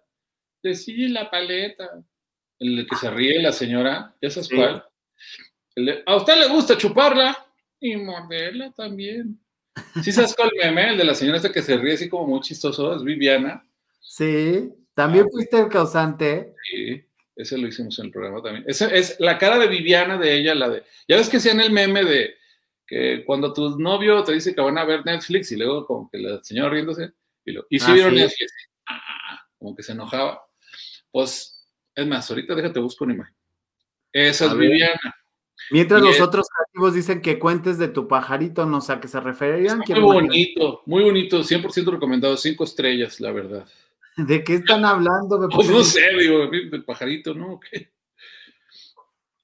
[0.65, 2.03] De sí, la paleta.
[2.57, 4.83] El de que se ríe la señora, ¿ya sabes cuál?
[6.07, 7.37] ¿A usted le gusta chuparla?
[7.79, 9.39] Y morderla también.
[10.03, 10.89] ¿Sí sabes cuál meme?
[10.89, 13.63] El de la señora esta que se ríe así como muy chistoso, es Viviana.
[14.01, 16.55] Sí, también ah, fuiste el causante.
[16.63, 18.65] Sí, ese lo hicimos en el programa también.
[18.67, 20.83] Esa es la cara de Viviana de ella, la de.
[21.07, 22.37] Ya ves que hacían el meme de
[22.87, 26.17] que cuando tu novio te dice que van a ver Netflix y luego como que
[26.17, 27.11] la señora riéndose
[27.43, 28.51] y, lo, y si ah, vieron Netflix,
[28.87, 30.44] ah, como que se enojaba.
[31.15, 33.33] Pues, es más, ahorita déjate busco una imagen.
[34.11, 35.15] Esa es Viviana.
[35.71, 39.21] Mientras los otros creativos dicen que cuentes de tu pajarito, no sé a qué se
[39.21, 39.81] referían.
[39.87, 43.65] Muy bonito, muy bonito, 100% recomendado, cinco estrellas, la verdad.
[44.17, 45.47] ¿De qué están hablando?
[45.55, 47.61] Pues no sé, digo, del pajarito, ¿no?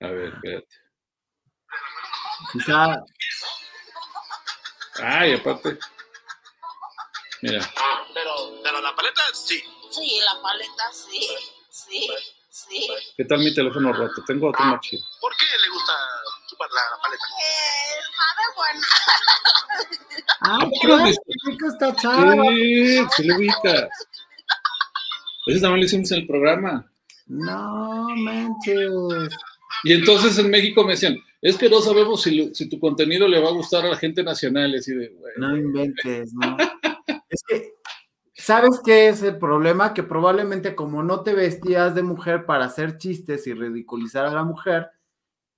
[0.02, 0.76] A ver, espérate.
[2.52, 3.02] Quizá.
[5.02, 5.78] Ay, aparte.
[7.42, 7.66] Mira.
[8.14, 9.64] Pero, pero la paleta sí.
[9.90, 11.28] Sí, la paleta sí,
[11.92, 12.10] sí.
[12.50, 12.88] Sí.
[13.16, 14.24] ¿Qué tal mi teléfono roto?
[14.28, 15.02] Tengo otro más chido.
[15.22, 15.94] ¿Por qué le gusta
[16.48, 17.26] chupar la, paleta?
[17.40, 18.88] Eh, sabe buena.
[20.42, 20.70] Ah,
[21.60, 22.44] qué está chava.
[22.50, 23.90] Sí, se lo ubicas.
[25.48, 26.92] Eso también lo hicimos en el programa.
[27.28, 28.92] No manches.
[29.84, 33.40] Y entonces en México me decían, es que no sabemos si, si tu contenido le
[33.40, 34.76] va a gustar a la gente nacional.
[34.76, 36.58] Y de, no inventes, no.
[37.30, 37.76] es que
[38.42, 39.94] ¿Sabes qué es el problema?
[39.94, 44.44] Que probablemente como no te vestías de mujer para hacer chistes y ridiculizar a la
[44.44, 44.90] mujer,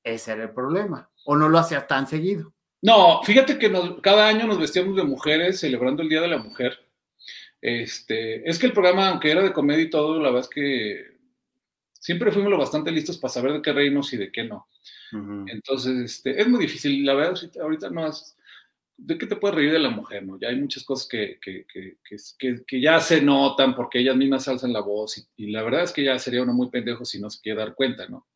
[0.03, 1.09] ese era el problema.
[1.23, 2.53] O no lo hacías tan seguido.
[2.81, 6.77] No, fíjate que cada año nos vestíamos de mujeres celebrando el Día de la Mujer.
[7.61, 11.17] Este, es que el programa, aunque era de comedia y todo, la verdad es que
[11.93, 14.67] siempre fuimos lo bastante listos para saber de qué reinos y de qué no.
[15.47, 17.05] Entonces, este, es muy difícil.
[17.05, 18.32] La verdad, ahorita no es,
[18.97, 20.25] ¿de qué te puedes reír de la mujer?
[20.25, 20.39] ¿no?
[20.39, 24.73] Ya hay muchas cosas que, que, que, que ya se notan porque ellas mismas alzan
[24.73, 27.41] la voz y, la verdad es que ya sería uno muy pendejo si no se
[27.41, 28.27] quiere dar cuenta, ¿no?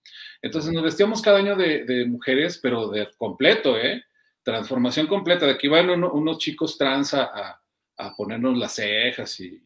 [0.41, 4.03] Entonces nos vestíamos cada año de, mujeres, pero de completo, ¿eh?
[4.43, 7.59] Transformación completa, de aquí van unos chicos trans a,
[7.97, 9.61] a, ponernos las cejas y,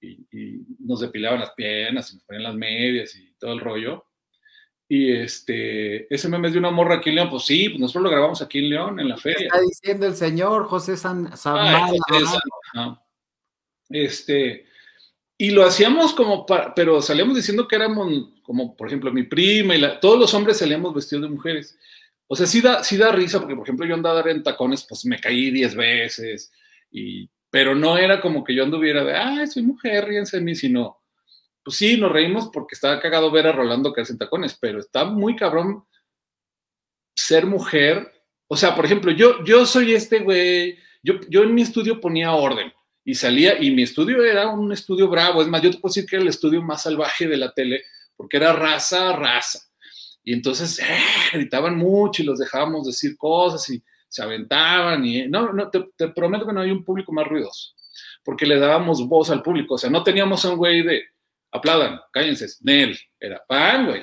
[0.00, 4.07] y, y, nos depilaban las piernas y nos ponían las medias y todo el rollo.
[4.88, 8.04] Y este, ese meme es de una morra aquí en León, pues sí, pues nosotros
[8.04, 9.46] lo grabamos aquí en León, en la feria.
[9.46, 11.30] Está diciendo el señor José San,
[13.90, 14.66] Este,
[15.36, 19.76] y lo hacíamos como para, pero salíamos diciendo que éramos como, por ejemplo, mi prima
[19.76, 21.78] y la, todos los hombres salíamos vestidos de mujeres.
[22.26, 25.04] O sea, sí da, sí da risa, porque por ejemplo yo andaba en tacones, pues
[25.04, 26.50] me caí diez veces,
[26.90, 30.54] y, pero no era como que yo anduviera de, ay, soy mujer, ríense de mí,
[30.54, 30.97] sino
[31.68, 35.04] pues sí, nos reímos porque estaba cagado ver a Rolando caerse en tacones, pero está
[35.04, 35.84] muy cabrón
[37.14, 38.10] ser mujer.
[38.46, 42.32] O sea, por ejemplo, yo, yo soy este güey, yo, yo en mi estudio ponía
[42.32, 42.72] orden
[43.04, 46.08] y salía, y mi estudio era un estudio bravo, es más, yo te puedo decir
[46.08, 47.82] que era el estudio más salvaje de la tele,
[48.16, 49.60] porque era raza, raza.
[50.24, 50.84] Y entonces eh,
[51.34, 56.08] gritaban mucho y los dejábamos decir cosas y se aventaban y no, no, te, te
[56.08, 57.74] prometo que no hay un público más ruidoso,
[58.24, 61.02] porque le dábamos voz al público, o sea, no teníamos un güey de,
[61.50, 64.02] aplaudan, cállense, Nel, era pan, güey.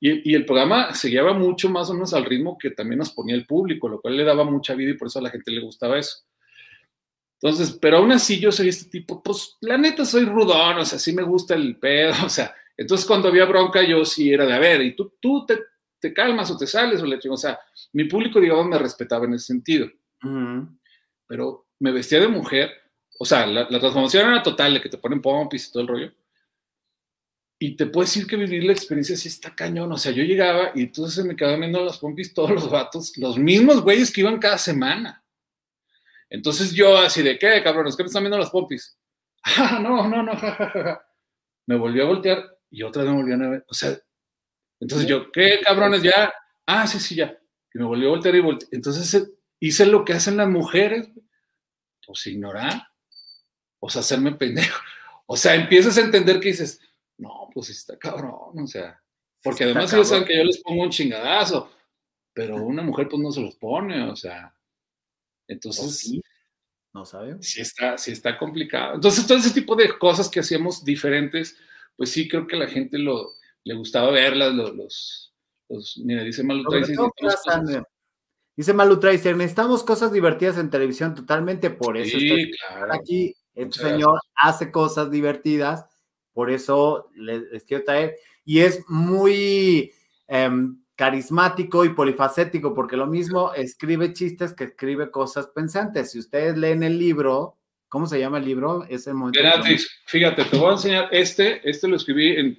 [0.00, 3.34] Y, el programa se guiaba mucho más o menos al ritmo que también nos ponía
[3.34, 5.60] el público, lo cual le daba mucha vida y por eso a la gente le
[5.60, 6.18] gustaba eso.
[7.40, 10.98] Entonces, pero aún así yo soy este tipo, pues la neta soy rudón, o sea,
[10.98, 14.52] sí me gusta el pedo, o sea, entonces cuando había bronca yo sí era de,
[14.52, 15.58] a ver, y tú, tú te,
[15.98, 17.58] te calmas o te sales o le o sea,
[17.92, 19.88] mi público, digamos, me respetaba en ese sentido.
[21.26, 22.70] Pero me vestía de mujer,
[23.18, 25.88] o sea, la, la, transformación era total, de que te ponen pompis y todo el
[25.88, 26.12] rollo
[27.64, 29.92] y te puedo decir que vivir la experiencia sí está cañón.
[29.92, 33.16] O sea, yo llegaba y entonces se me quedaban viendo las pompis todos los vatos,
[33.18, 35.24] los mismos güeyes que iban cada semana.
[36.28, 37.94] Entonces yo así de, ¿qué, cabrones?
[37.94, 38.98] ¿Qué me están viendo las pompis?
[39.44, 40.32] Ah, no, no, no,
[41.66, 43.64] Me volví a voltear y otra vez me volvían a ver.
[43.68, 43.96] O sea,
[44.80, 46.02] entonces yo, ¿qué, cabrones?
[46.02, 46.34] Ya.
[46.66, 47.38] Ah, sí, sí, ya.
[47.72, 48.68] Y me volví a voltear y volteé.
[48.72, 51.08] Entonces hice lo que hacen las mujeres.
[52.04, 52.88] Pues ignorar.
[53.78, 54.80] O sea, hacerme pendejo.
[55.26, 56.80] O sea, empiezas a entender que dices,
[57.22, 59.00] no, pues está cabrón, o sea,
[59.42, 61.70] porque además ellos saben que yo les pongo un chingadazo,
[62.32, 64.54] pero una mujer pues no se los pone, o sea,
[65.46, 65.98] entonces...
[65.98, 66.22] Sí?
[66.94, 67.46] No sabemos.
[67.46, 68.96] Sí está, sí está complicado.
[68.96, 71.56] Entonces, todo ese tipo de cosas que hacíamos diferentes,
[71.96, 73.30] pues sí creo que a la gente lo,
[73.64, 75.32] le gustaba verlas, los,
[75.70, 76.64] los, mira, dice Malu
[78.54, 82.52] Dice Malu Tracer, necesitamos cosas divertidas en televisión totalmente, por eso estoy
[82.90, 83.34] aquí.
[83.54, 85.86] Este señor hace cosas divertidas
[86.32, 88.16] por eso les, quiero traer.
[88.44, 89.92] Y es muy
[90.28, 96.12] em, carismático y polifacético, porque lo mismo escribe chistes que escribe cosas pensantes.
[96.12, 98.84] Si ustedes leen el libro, ¿cómo se llama el libro?
[98.88, 99.40] Es el momento.
[100.06, 102.58] fíjate, te voy a enseñar este, este lo escribí en,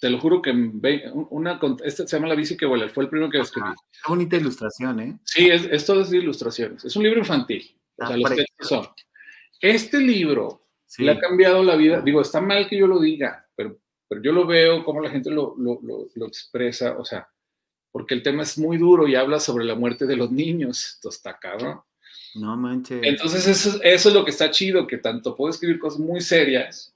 [0.00, 0.50] te lo juro que
[1.30, 3.70] una, este se llama La bici que vuela, fue el primero que escribí.
[3.92, 5.18] Qué bonita ilustración, ¿eh?
[5.24, 6.84] Sí, es, esto es de ilustraciones.
[6.84, 7.76] Es un libro infantil.
[7.98, 8.88] o sea, los textos son.
[9.60, 10.67] Este libro
[10.98, 12.00] le ha cambiado la vida.
[12.00, 15.30] Digo, está mal que yo lo diga, pero, pero yo lo veo como la gente
[15.30, 15.80] lo, lo,
[16.14, 17.28] lo, expresa, o sea,
[17.92, 20.94] porque el tema es muy duro y habla sobre la muerte de los niños.
[20.94, 21.80] Esto está cabrón.
[22.34, 23.00] No manches.
[23.02, 26.94] Entonces, eso, eso es lo que está chido, que tanto puedo escribir cosas muy serias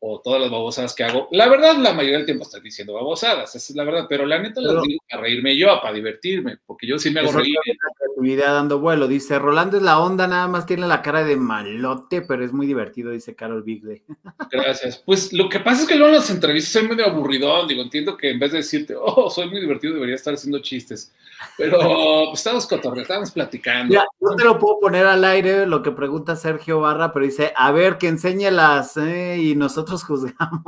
[0.00, 1.28] o todas las babosadas que hago.
[1.32, 4.38] La verdad, la mayoría del tiempo estoy diciendo babosadas, esa es la verdad, pero la
[4.38, 7.56] neta las Pero- digo para reírme yo, para divertirme, porque yo sí me hago reír.
[7.96, 9.08] creatividad dando vuelo.
[9.08, 12.66] Dice, Rolando es la onda, nada más tiene la cara de malote, pero es muy
[12.66, 14.02] divertido, dice Carol Bigley.
[14.52, 15.02] Gracias.
[15.04, 18.16] Pues lo que pasa es que luego en las entrevistas soy medio aburridón, digo, entiendo
[18.16, 21.12] que en vez de decirte, oh, soy muy divertido, debería estar haciendo chistes,
[21.56, 21.80] pero pues,
[22.34, 23.88] estamos cotorreando, estamos platicando.
[23.90, 27.52] Mira, no te lo puedo poner al aire lo que pregunta Sergio Barra, pero dice,
[27.56, 30.62] a ver, que enseñe las, eh, y nosotros juzgamos.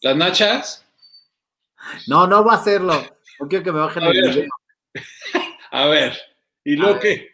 [0.00, 0.86] Las nachas,
[2.06, 2.94] No, no va a hacerlo.
[3.40, 4.34] No quiero que me bajen A el ver.
[4.34, 4.48] video.
[5.70, 6.18] a ver,
[6.64, 7.30] ¿y luego qué?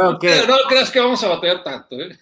[0.00, 0.18] No
[0.68, 2.18] creas que vamos a batallar tanto, ¿eh?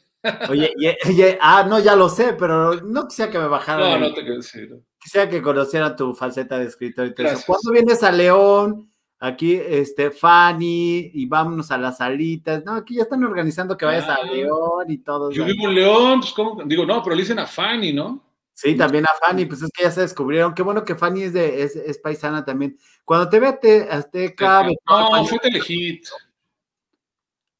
[0.49, 4.01] Oye, ah, no, ya lo sé, pero no quisiera que me bajaran.
[4.01, 4.71] No, no te quiero decir.
[4.99, 7.31] Quisiera que conociera tu faceta de escritor y todo eso.
[7.31, 7.47] Gracias.
[7.47, 8.92] ¿Cuándo vienes a León?
[9.25, 12.65] Aquí, este, Fanny, y vámonos a las salitas.
[12.65, 14.17] No, aquí ya están organizando que vayas Ah.
[14.21, 15.31] a León y todo.
[15.31, 16.61] Yo vivo en León, pues ¿cómo?
[16.65, 18.21] Digo, no, pero le dicen a Fanny, ¿no?
[18.53, 20.55] Sí, también a Fanny, pues es que ya se descubrieron.
[20.55, 22.77] Qué bueno que Fanny es, de, es, es paisana también.
[23.05, 24.65] Cuando te ve a Te- Azteca.
[24.65, 26.05] ve- No, fue Telehit.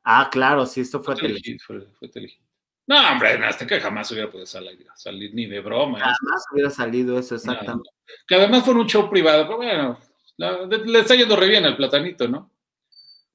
[0.05, 1.41] Ah, claro, sí, esto fue Fue tele.
[1.41, 2.41] Telehit, fue, fue Telehit.
[2.89, 5.99] No, hombre, en Azteca jamás hubiera podido salir, salir ni de broma.
[5.99, 6.03] ¿eh?
[6.03, 7.89] Jamás hubiera salido eso, exactamente.
[8.27, 9.99] Que además fue un show privado, pero bueno,
[10.37, 12.51] la- le está yendo re bien al platanito, ¿no?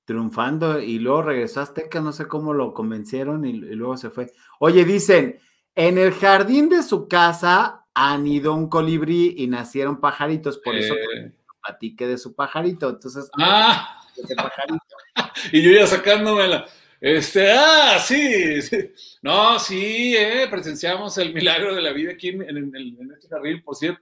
[0.05, 4.09] Triunfando y luego regresó a Azteca, no sé cómo lo convencieron y, y luego se
[4.09, 4.31] fue.
[4.59, 5.39] Oye, dicen,
[5.75, 11.33] en el jardín de su casa anidó un colibrí y nacieron pajaritos, por eso Eh,
[11.61, 12.89] platique de su pajarito.
[12.89, 14.85] Entonces, ah, ese pajarito.
[15.51, 16.65] y yo ya sacándomela.
[17.01, 18.77] Este, ah, sí, sí.
[19.21, 23.27] No, sí, eh, presenciamos el milagro de la vida aquí en, en- en- en este
[23.27, 24.01] jardín, por cierto.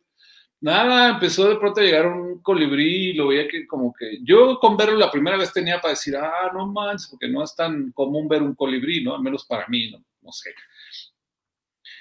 [0.66, 4.58] Nada, empezó de pronto a llegar un colibrí y lo veía que como que yo
[4.58, 7.92] con verlo la primera vez tenía para decir, ah, no manches, porque no es tan
[7.92, 9.14] común ver un colibrí, ¿no?
[9.14, 10.04] Al menos para mí, ¿no?
[10.24, 10.56] No sé.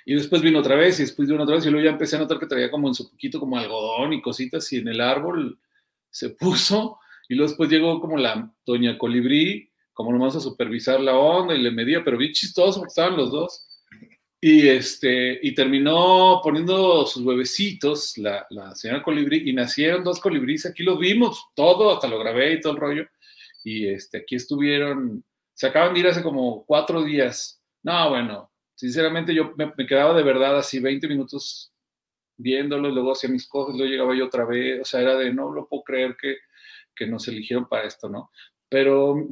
[0.06, 2.20] Y después vino otra vez y después vino otra vez y luego ya empecé a
[2.20, 5.60] notar que traía como en su poquito como algodón y cositas y en el árbol
[6.08, 6.98] se puso
[7.28, 11.60] y luego después llegó como la doña colibrí como nomás a supervisar la onda y
[11.60, 13.68] le medía, pero bien chistoso estaban los dos.
[14.46, 20.66] Y, este, y terminó poniendo sus huevecitos la, la señora colibrí y nacieron dos colibríes,
[20.66, 23.06] aquí los vimos, todo, hasta lo grabé y todo el rollo.
[23.62, 27.58] Y este, aquí estuvieron, se acaban de ir hace como cuatro días.
[27.82, 31.72] No, bueno, sinceramente yo me, quedaba de verdad así 20 minutos
[32.36, 35.54] viéndolos, luego hacía mis cosas, luego llegaba yo otra vez, o sea, era de no
[35.54, 36.36] lo puedo creer que,
[36.94, 38.30] que nos eligieron para esto, ¿no?
[38.68, 39.26] Pero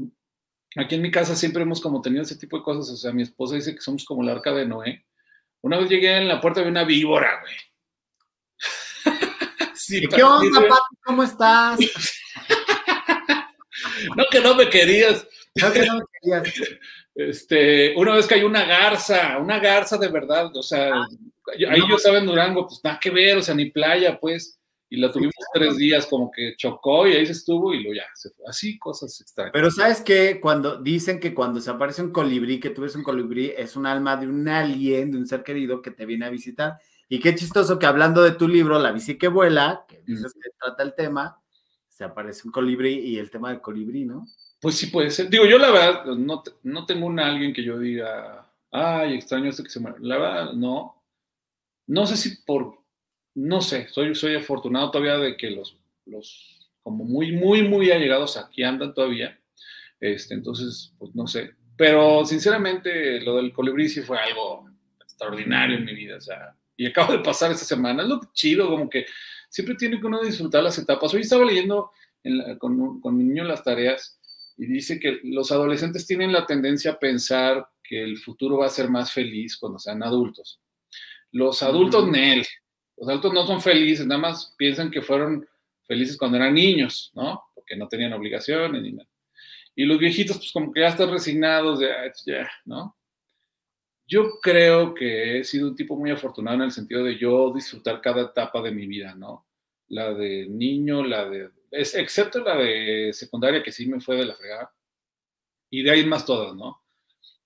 [0.76, 3.22] aquí en mi casa siempre hemos como tenido ese tipo de cosas, o sea, mi
[3.22, 5.04] esposa dice que somos como la arca de Noé.
[5.62, 7.54] Una vez llegué en la puerta de una víbora, güey.
[9.74, 10.96] Sí, ¿Qué onda, sí, Pati?
[11.04, 11.78] ¿Cómo estás?
[14.16, 15.26] No que no me querías.
[15.54, 16.54] No, que no me querías.
[17.14, 20.94] Este, una vez cayó una garza, una garza de verdad, o sea,
[21.68, 21.90] ahí no.
[21.90, 24.58] yo estaba en Durango, pues nada que ver, o sea, ni playa, pues,
[24.94, 28.05] y la tuvimos tres días, como que chocó y ahí se estuvo y lo ya,
[28.14, 28.44] se fue.
[28.46, 29.52] Así, cosas extrañas.
[29.55, 30.38] Pero ¿sabes qué?
[30.38, 33.87] Cuando dicen que cuando se aparece un colibrí, que tú ves un colibrí, es un
[33.87, 36.78] alma de un alien, de un ser querido que te viene a visitar.
[37.09, 40.50] Y qué chistoso que hablando de tu libro, La bici que vuela, que dices que
[40.61, 41.38] trata el tema,
[41.88, 44.26] se aparece un colibrí y el tema del colibrí, ¿no?
[44.61, 45.28] Pues sí puede ser.
[45.31, 49.48] Digo, yo la verdad no, te- no tengo un alguien que yo diga, ay, extraño
[49.50, 49.96] esto que se muere.
[50.00, 51.02] La verdad, no.
[51.87, 52.82] No sé si por,
[53.35, 58.37] no sé, soy, soy afortunado todavía de que los, los como muy, muy, muy allegados
[58.37, 59.38] aquí andan todavía.
[60.01, 61.53] Este, entonces, pues no sé.
[61.77, 64.68] Pero sinceramente, lo del colibrí sí fue algo
[65.01, 66.16] extraordinario en mi vida.
[66.16, 68.03] O sea, y acabo de pasar esta semana.
[68.03, 69.07] Es lo chido, como que
[69.49, 71.14] siempre tiene que uno disfrutar las etapas.
[71.14, 71.92] Hoy estaba leyendo
[72.25, 74.18] en la- con, con mi niño las tareas
[74.57, 78.71] y dice que los adolescentes tienen la tendencia a pensar que el futuro va a
[78.71, 80.61] ser más feliz cuando sean adultos.
[81.33, 82.12] Los adultos, Ujú.
[82.12, 82.47] Nel,
[83.02, 85.44] los adultos no son felices, nada más piensan que fueron
[85.88, 87.42] felices cuando eran niños, ¿no?
[87.52, 89.08] Porque no tenían obligaciones ni nada.
[89.74, 92.96] Y los viejitos, pues como que ya están resignados de, "Ah, ya, ¿no?
[94.06, 98.00] Yo creo que he sido un tipo muy afortunado en el sentido de yo disfrutar
[98.00, 99.48] cada etapa de mi vida, ¿no?
[99.88, 104.36] La de niño, la de, excepto la de secundaria que sí me fue de la
[104.36, 104.72] fregada.
[105.70, 106.82] Y de ahí más todas, ¿no?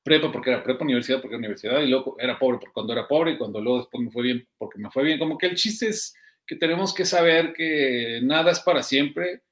[0.06, 3.08] Prepa porque era prepa, universidad porque era universidad, y luego era pobre porque cuando era
[3.08, 5.18] pobre, y cuando luego después me fue bien porque me fue bien.
[5.18, 6.14] Como que el chiste es
[6.46, 9.42] que tenemos que saber que nada es para siempre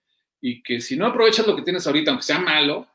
[0.40, 2.86] y que si no aprovechas lo que tienes ahorita, aunque sea malo,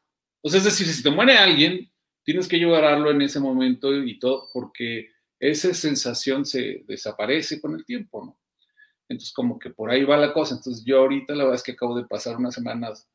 [0.41, 1.91] sea, es decir, si te muere alguien,
[2.24, 7.84] tienes que llorarlo en ese momento y todo, porque esa sensación se desaparece con el
[7.84, 8.39] tiempo, ¿no?
[9.10, 10.55] Entonces, como que por ahí va la cosa.
[10.55, 13.05] Entonces, yo ahorita la verdad es que acabo de pasar unas semanas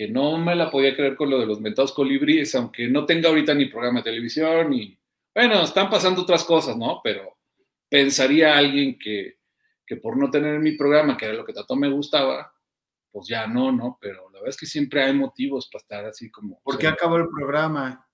[0.00, 3.28] que no me la podía creer con lo de los mentados colibríes, aunque no tenga
[3.28, 4.98] ahorita ni programa de televisión, ni...
[5.34, 7.02] Bueno, están pasando otras cosas, ¿no?
[7.04, 7.36] Pero,
[7.86, 9.40] pensaría alguien que,
[9.84, 12.50] que por no tener mi programa, que era lo que tanto me gustaba,
[13.12, 13.98] pues ya no, ¿no?
[14.00, 16.62] Pero la verdad es que siempre hay motivos para estar así como...
[16.62, 18.08] ¿Por qué acabó el programa?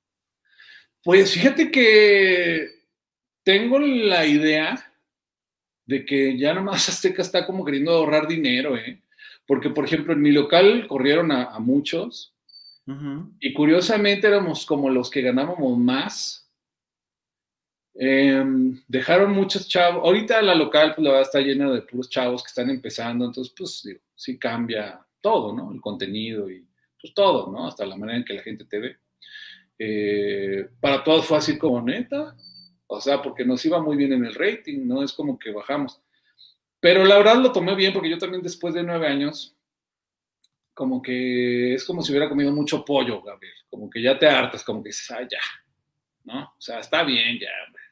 [1.04, 2.68] Pues fíjate que
[3.44, 4.92] tengo la idea
[5.84, 9.04] de que ya nomás Azteca está como queriendo ahorrar dinero, ¿eh?
[9.46, 12.34] Porque, por ejemplo, en mi local corrieron a, muchos
[13.40, 16.48] y curiosamente éramos como los que ganábamos más.
[17.94, 20.04] Em, dejaron muchos chavos.
[20.04, 23.54] Ahorita la local, pues la verdad está llena de puros chavos que están empezando, entonces,
[23.56, 25.72] pues digo, sí cambia todo, ¿no?
[25.72, 26.66] El contenido y
[27.00, 27.66] pues todo, ¿no?
[27.66, 28.96] Hasta la manera en que la gente te ve.
[29.78, 32.36] Eh, para todos fue así como neta,
[32.86, 36.00] o sea, porque nos iba muy bien en el rating, no es como que bajamos.
[36.86, 39.56] Pero la verdad lo tomé bien porque yo también después de nueve años,
[40.72, 43.56] como que es como si hubiera comido mucho pollo, Gabriel.
[43.68, 45.40] Como que ya te hartas, como que dices, ah, ya,
[46.22, 46.42] ¿no?
[46.44, 47.82] O sea, está bien, ya, hombre.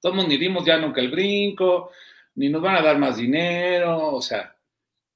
[0.00, 1.90] Todos ni dimos ya nunca el brinco,
[2.36, 4.56] ni nos van a dar más dinero, o sea,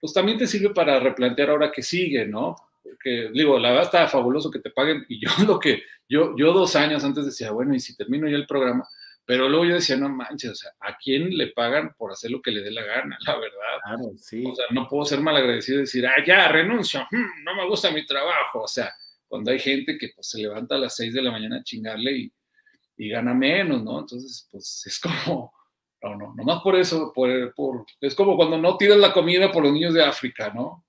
[0.01, 2.57] pues también te sirve para replantear ahora que sigue, ¿no?
[2.83, 6.53] Porque, digo, la verdad está fabuloso que te paguen, y yo lo que, yo, yo
[6.53, 8.89] dos años antes decía, bueno, y si termino ya el programa,
[9.31, 12.43] pero luego yo decía, no manches, o sea, ¿a quién le pagan por hacer lo
[12.43, 13.17] que le dé la gana?
[13.25, 13.79] La verdad.
[13.85, 14.43] Claro, sí.
[14.45, 17.65] O sea, no puedo ser mal agradecido y decir, ah, ya, renuncio, hmm, no me
[17.69, 18.63] gusta mi trabajo.
[18.63, 18.93] O sea,
[19.29, 22.11] cuando hay gente que pues, se levanta a las seis de la mañana a chingarle
[22.11, 22.33] y,
[22.97, 24.01] y gana menos, ¿no?
[24.01, 25.55] Entonces, pues es como,
[26.03, 29.63] no, no, nomás por eso, por, por, es como cuando no tiras la comida por
[29.63, 30.85] los niños de África, ¿no?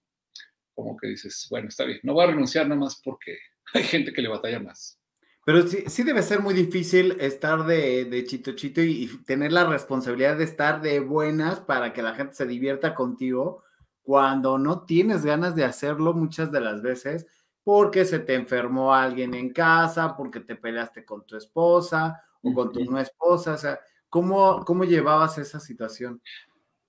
[0.73, 3.37] Como que dices, bueno, está bien, no voy a renunciar nada más porque
[3.75, 4.97] hay gente que le batalla más.
[5.43, 9.65] Pero sí, sí debe ser muy difícil estar de, de chito chito y, tener la
[9.65, 13.63] responsabilidad de estar de buenas para que la gente se divierta contigo
[14.03, 17.27] cuando no tienes ganas de hacerlo muchas de las veces
[17.63, 22.71] porque se te enfermó alguien en casa, porque te peleaste con tu esposa o con
[22.71, 23.79] tu no esposa, o sea,
[24.09, 26.21] ¿cómo, cómo llevabas esa situación?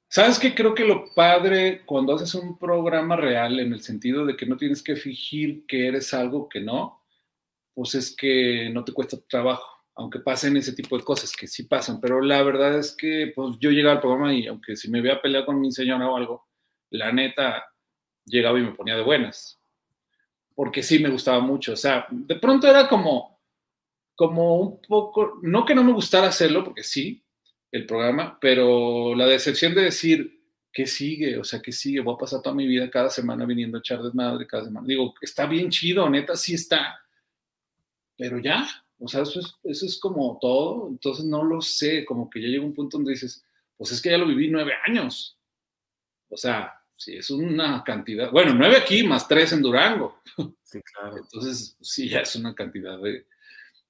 [0.08, 4.36] Sabes que creo que lo padre cuando haces un programa real, en el sentido de
[4.36, 7.01] que no tienes que fingir que eres algo que no,
[7.74, 11.64] pues es que no te cuesta trabajo, aunque pasen ese tipo de cosas, que sí
[11.64, 15.00] pasan, pero la verdad es que pues yo llegaba al programa y aunque si me
[15.00, 16.48] veía pelear con mi señora o algo,
[16.90, 17.64] la neta
[18.24, 19.60] llegaba y me ponía de buenas,
[20.54, 23.40] porque sí me gustaba mucho, o sea, de pronto era como,
[24.14, 27.22] como un poco, no que no me gustara hacerlo, porque sí,
[27.70, 30.42] el programa, pero la decepción de decir,
[30.72, 31.38] ¿qué sigue?
[31.38, 32.00] O sea, ¿qué sigue?
[32.00, 34.86] Voy a pasar toda mi vida cada semana viniendo a echar desmadre cada semana.
[34.86, 37.01] Digo, está bien chido, neta, sí está,
[38.22, 38.64] pero ya,
[39.00, 42.46] o sea, eso es, eso es como todo, entonces no lo sé, como que ya
[42.46, 43.44] llega un punto donde dices,
[43.76, 45.36] pues es que ya lo viví nueve años,
[46.28, 50.22] o sea, sí, es una cantidad, bueno, nueve aquí más tres en Durango.
[50.62, 51.18] Sí, claro.
[51.18, 53.26] Entonces, sí, ya es una cantidad de,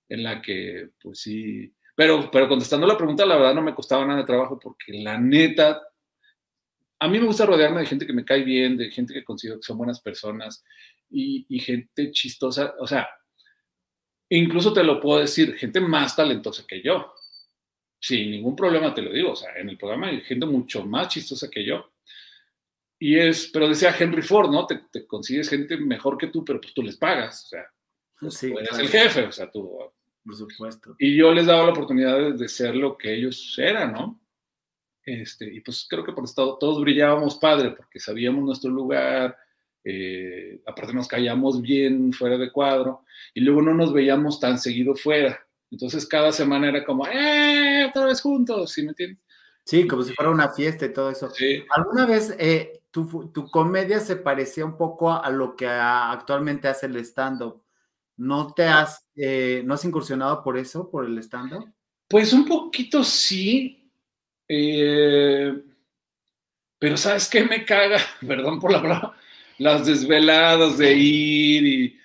[0.09, 4.07] en la que, pues sí, pero, pero contestando la pregunta, la verdad no me costaba
[4.07, 5.83] nada de trabajo porque la neta,
[6.99, 9.61] a mí me gusta rodearme de gente que me cae bien, de gente que considero
[9.61, 10.65] que son buenas personas
[11.11, 13.07] y, y gente chistosa, o sea,
[14.35, 17.13] Incluso te lo puedo decir, gente más talentosa que yo.
[18.01, 19.33] Sin ningún problema te lo digo.
[19.33, 21.93] O sea, en el programa hay gente mucho más chistosa que yo.
[22.99, 24.67] Y es, pero decía Henry Ford, ¿no?
[24.67, 27.45] Te, consigues gente mejor que tú, pero pues tú les pagas.
[27.45, 27.67] O sea,
[28.19, 29.79] pues, eres el jefe, o sea, tú.
[30.25, 30.97] Por supuesto.
[30.99, 34.19] Y yo les daba la oportunidad de, ser lo que ellos eran, ¿no?
[35.05, 39.37] Este, y pues creo que por estado todos brillábamos padre, porque sabíamos nuestro lugar,
[39.85, 43.05] eh, aparte nos callamos bien fuera de cuadro
[43.35, 45.41] y luego no nos veíamos tan seguido fuera.
[45.71, 47.87] Entonces cada semana era como, ¡eh!
[47.89, 49.19] Otra vez juntos, ¿sí me entiendes?
[49.65, 51.31] Sí, como si fuera una fiesta y todo eso.
[51.31, 51.65] Sí.
[51.71, 56.87] ¿Alguna vez eh, tu, tu, comedia se parecía un poco a lo que actualmente hace
[56.87, 57.63] el stand-up?
[58.17, 61.73] ¿No te has, eh, ¿no has incursionado por eso, por el stand-up?
[62.09, 63.91] Pues un poquito sí.
[64.47, 65.57] pero
[66.97, 67.99] ¿sabes qué me caga?
[68.27, 69.17] Perdón por la palabra
[69.59, 71.99] las desveladas de ir y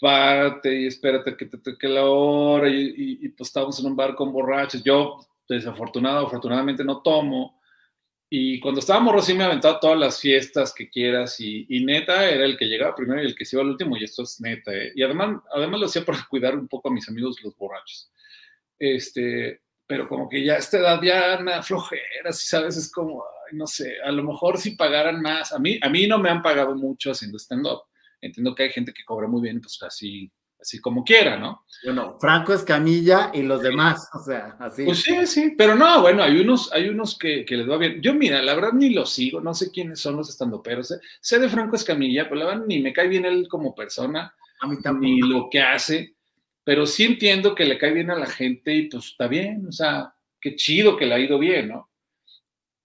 [0.00, 4.32] parte y espérate que te toque la hora y, pues estábamos en un bar con
[4.32, 4.82] borrachos.
[4.82, 5.18] Yo,
[5.48, 7.58] desafortunado, afortunadamente no tomo.
[8.30, 12.58] Y cuando estábamos sí me aventaba todas las fiestas que quieras y, neta era el
[12.58, 14.72] que llegaba primero y el que se iba al último y esto es neta.
[14.74, 14.92] ¿eh?
[14.94, 18.10] Y además, además lo hacía para cuidar un poco a mis amigos los borrachos.
[18.78, 23.24] Este, pero como que ya a esta edad ya me flojera, si sabes, es como,
[23.52, 26.42] no sé, a lo mejor si pagaran más, a mí, a mí no me han
[26.42, 27.82] pagado mucho haciendo stand-up,
[28.20, 30.30] entiendo que hay gente que cobra muy bien, pues así,
[30.60, 31.64] así como quiera, ¿no?
[31.84, 34.84] Bueno, Franco Escamilla y los demás, o sea, así.
[34.84, 38.00] Pues sí, sí, pero no, bueno, hay unos, hay unos que, que les va bien.
[38.02, 41.38] Yo, mira, la verdad ni lo sigo, no sé quiénes son los estandoperos, sé, sé
[41.38, 44.76] de Franco Escamilla, pero la verdad ni me cae bien él como persona, a mí
[45.00, 46.16] ni lo que hace
[46.68, 49.72] pero sí entiendo que le cae bien a la gente y pues está bien, o
[49.72, 51.88] sea, qué chido que le ha ido bien, ¿no?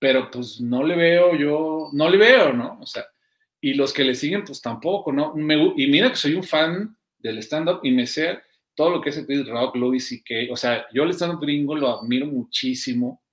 [0.04, 2.78] Pero pues no le veo yo, no le veo, ¿no?
[2.82, 3.06] O sea,
[3.62, 5.34] y los que le siguen, pues tampoco, ¿no?
[5.34, 8.40] Me, y mira que soy un fan del stand-up y me sé
[8.76, 10.52] todo lo que es el rock, Louis C.K.
[10.52, 13.24] O sea, yo el stand-up gringo lo admiro muchísimo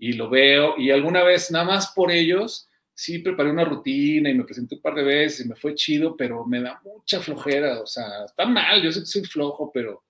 [0.00, 4.34] y lo veo y alguna vez, nada más por ellos, sí preparé una rutina y
[4.34, 7.80] me presenté un par de veces y me fue chido, pero me da mucha flojera,
[7.80, 10.02] o sea, está mal, yo sé que soy flojo, pero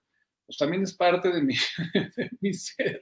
[0.51, 1.55] pues también es parte de mi,
[2.17, 3.01] de mi ser.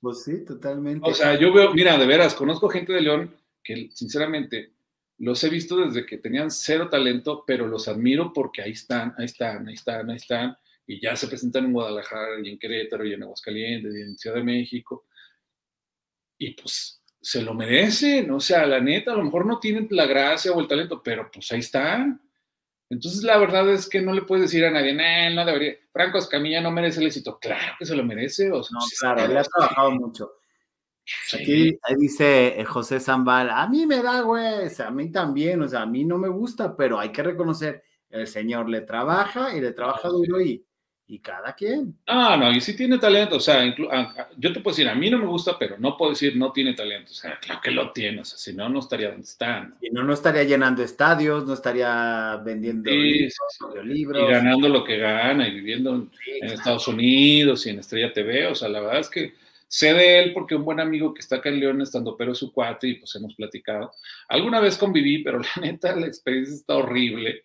[0.00, 1.10] Pues sí, totalmente.
[1.10, 4.72] O sea, yo veo, mira, de veras, conozco gente de León que sinceramente
[5.18, 9.26] los he visto desde que tenían cero talento, pero los admiro porque ahí están, ahí
[9.26, 10.56] están, ahí están, ahí están,
[10.86, 14.36] y ya se presentan en Guadalajara, y en Querétaro, y en Aguascalientes, y en Ciudad
[14.36, 15.04] de México,
[16.38, 20.06] y pues se lo merecen, o sea, la neta, a lo mejor no tienen la
[20.06, 22.22] gracia o el talento, pero pues ahí están.
[22.90, 26.18] Entonces la verdad es que no le puedes decir a nadie, no, no debería, Franco
[26.18, 28.50] Escamilla no merece el éxito, claro que se lo merece.
[28.52, 30.32] O sea, no, claro, le ha trabajado mucho.
[31.34, 35.68] Aquí ahí dice eh, José Zambal, a mí me da, güey, a mí también, o
[35.68, 39.60] sea, a mí no me gusta, pero hay que reconocer, el señor le trabaja y
[39.60, 40.64] le trabaja duro y,
[41.06, 41.98] y cada quien.
[42.06, 43.62] Ah, no, y sí tiene talento, o sea,
[44.36, 46.72] yo te puedo decir, a mí no me gusta, pero no puedo decir no tiene
[46.72, 49.70] talento, o sea, claro que lo tiene, o sea, si no, no estaría donde está.
[49.82, 55.46] Y no, no estaría llenando estadios, no estaría vendiendo libros, Y ganando lo que gana
[55.46, 59.34] y viviendo en, Estados Unidos y en Estrella TV, o sea, la verdad es que
[59.68, 62.38] sé de él porque un buen amigo que está acá en León estando pero es
[62.38, 63.92] su cuate y pues hemos platicado.
[64.28, 67.44] Alguna vez conviví, pero la neta la experiencia está horrible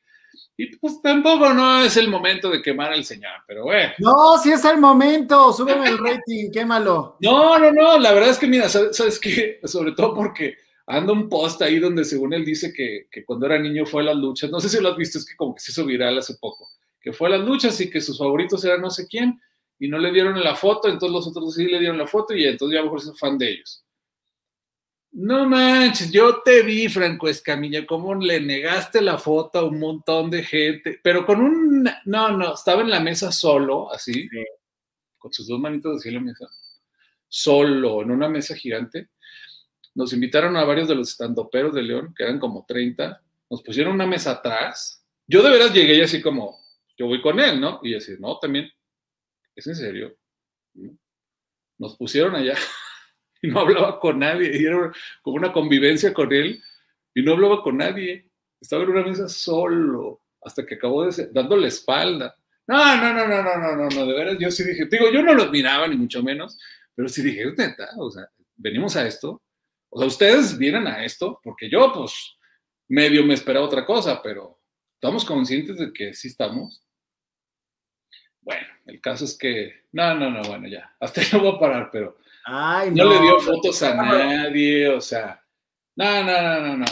[0.61, 3.93] y pues tampoco no es el momento de quemar al señor, pero bueno.
[3.99, 7.15] No, sí es el momento, súbeme el rating, quémalo.
[7.21, 9.61] No, no, no, la verdad es que mira, ¿sabes, qué?
[9.63, 13.85] Sobre todo porque anda un post ahí donde según él dice que, cuando era niño
[13.85, 15.71] fue a las luchas, no sé si lo has visto, es que como que se
[15.71, 16.67] hizo viral hace poco,
[16.99, 19.39] que fue a las luchas y que sus favoritos eran no sé quién
[19.79, 22.43] y no le dieron la foto, entonces los otros sí le dieron la foto y
[22.43, 23.85] entonces ya a lo mejor es fan de ellos.
[25.11, 30.29] No manches, yo te vi, Franco Escamilla, cómo le negaste la foto a un montón
[30.29, 34.29] de gente, pero con un, no, no, estaba en la mesa solo, así,
[35.17, 36.47] con sus dos manitos así en la mesa,
[37.27, 39.09] solo, en una mesa gigante.
[39.95, 43.93] Nos invitaron a varios de los estandoperos de León, que eran como 30, nos pusieron
[43.93, 45.03] una mesa atrás.
[45.25, 46.59] Yo de veras llegué y así como,
[46.95, 47.79] yo voy con él, ¿no?
[47.81, 48.69] Y así, no, también,
[49.55, 50.15] ¿es en serio?
[51.79, 52.53] Nos pusieron allá
[53.41, 56.61] y no hablaba con nadie, y era como una convivencia con él,
[57.13, 58.29] y no hablaba con nadie,
[58.59, 62.35] estaba en una mesa solo, hasta que acabó de ser, dando la espalda.
[62.67, 65.23] No, no, no, no, no, no, no, no, de veras, yo sí dije, digo, yo
[65.23, 66.57] no lo admiraba ni mucho menos,
[66.93, 69.41] pero sí dije, neta, o sea, venimos a esto,
[69.89, 72.37] o sea, ustedes vienen a esto, porque yo, pues,
[72.89, 74.59] medio me esperaba otra cosa, pero
[74.93, 76.83] estamos conscientes de que sí estamos.
[78.41, 81.59] Bueno, el caso es que, no, no, no, bueno, ya, hasta ahí lo voy a
[81.59, 85.43] parar, pero no, le dio fotos a nadie, o sea,
[85.95, 86.85] no, no, no, no, no.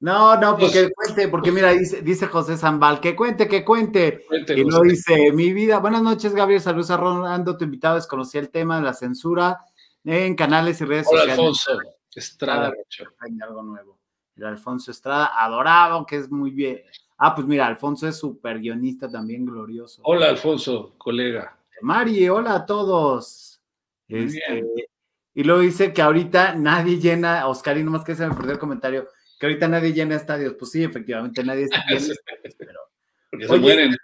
[0.00, 4.26] No, no, porque cuente, porque mira, dice, dice José Zambal, que cuente, que cuente.
[4.54, 8.50] y lo dice, mi vida, buenas noches, Gabriel, saludos a Rolando, tu invitado, desconocí el
[8.50, 9.64] tema de la censura
[10.04, 11.38] en canales y redes sociales.
[11.38, 11.78] Alfonso
[12.14, 12.72] Estrada.
[13.20, 13.98] Hay algo nuevo.
[14.36, 16.82] El Alfonso Estrada, adorado, que es muy bien.
[17.16, 20.02] Ah, pues mira, Alfonso es súper guionista también, glorioso.
[20.04, 21.56] Hola, Alfonso, colega.
[21.80, 23.53] Mari, hola a todos.
[24.08, 24.64] Este,
[25.34, 28.58] y luego dice que ahorita nadie llena, Oscar, y nomás que se me perdió el
[28.58, 30.54] comentario, que ahorita nadie llena estadios.
[30.54, 31.84] Pues sí, efectivamente, nadie llena
[32.58, 32.80] pero.
[33.40, 33.96] se mueren.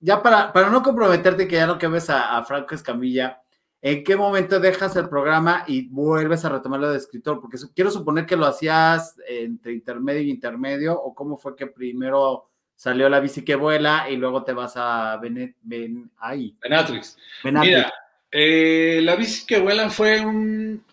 [0.00, 3.40] Ya para, para no comprometerte que ya no que ves a, Franco Escamilla,
[3.80, 7.40] ¿en qué momento dejas el programa y vuelves a retomarlo de escritor?
[7.40, 12.50] Porque quiero suponer que lo hacías entre intermedio y intermedio, o cómo fue que primero
[12.74, 16.54] salió la bici que vuela y luego te vas a Benet, ben, ahí.
[16.60, 17.16] Benatrix.
[17.44, 17.90] Mira,
[18.36, 20.84] eh, la bici que vuela fue un...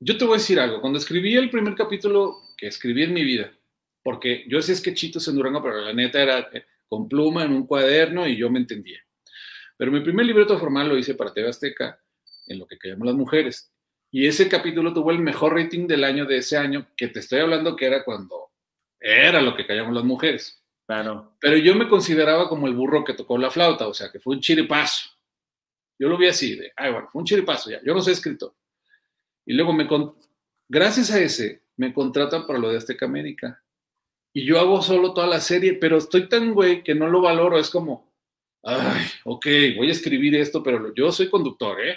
[0.00, 0.80] Yo te voy a decir algo.
[0.80, 3.52] Cuando escribí el primer capítulo que escribí en mi vida,
[4.02, 7.44] porque yo decía es que Chitos en Durango, pero la neta era eh, con pluma
[7.44, 8.98] en un cuaderno y yo me entendía.
[9.76, 12.00] Pero mi primer libreto formal lo hice para TV Azteca,
[12.48, 13.72] en lo que callamos las mujeres.
[14.10, 17.38] Y ese capítulo tuvo el mejor rating del año de ese año, que te estoy
[17.38, 18.50] hablando que era cuando
[18.98, 20.64] era lo que callamos las mujeres.
[20.84, 21.36] Claro.
[21.38, 24.34] Pero yo me consideraba como el burro que tocó la flauta, o sea, que fue
[24.34, 25.17] un chiripazo.
[25.98, 28.54] Yo lo vi así, de, ay, bueno, fue un chiripazo ya, yo no soy escritor.
[29.44, 29.88] Y luego me,
[30.68, 33.62] gracias a ese, me contratan para lo de Azteca América.
[34.32, 37.58] Y yo hago solo toda la serie, pero estoy tan güey que no lo valoro,
[37.58, 38.12] es como,
[38.62, 39.46] ay, ok,
[39.76, 41.96] voy a escribir esto, pero yo soy conductor, ¿eh?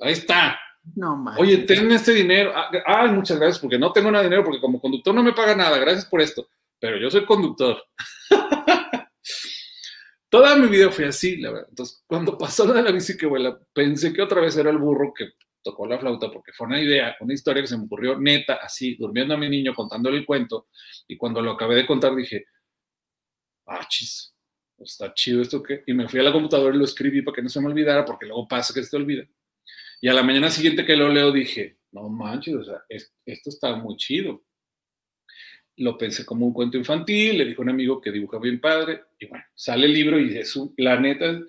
[0.00, 0.58] Ahí está.
[0.94, 1.34] No, man.
[1.38, 2.52] Oye, ten este dinero.
[2.54, 5.32] Ah, ay, muchas gracias, porque no tengo nada de dinero, porque como conductor no me
[5.32, 7.82] paga nada, gracias por esto, pero yo soy conductor.
[10.34, 11.68] toda mi vida fue así, la verdad.
[11.70, 14.78] Entonces, cuando pasó lo de la bici que vuela, pensé que otra vez era el
[14.78, 15.30] burro que
[15.62, 18.96] tocó la flauta, porque fue una idea, una historia que se me ocurrió neta, así,
[18.96, 20.66] durmiendo a mi niño, contándole el cuento,
[21.06, 22.46] y cuando lo acabé de contar dije,
[23.66, 24.34] ah, chis,
[24.76, 25.84] está chido esto que...
[25.86, 28.04] Y me fui a la computadora y lo escribí para que no se me olvidara,
[28.04, 29.24] porque luego pasa que se te olvida.
[30.00, 32.82] Y a la mañana siguiente que lo leo dije, no manches, o sea,
[33.24, 34.42] esto está muy chido.
[35.76, 39.02] Lo pensé como un cuento infantil, le dijo a un amigo que dibuja bien padre,
[39.18, 41.40] y bueno, sale el libro y es la neta,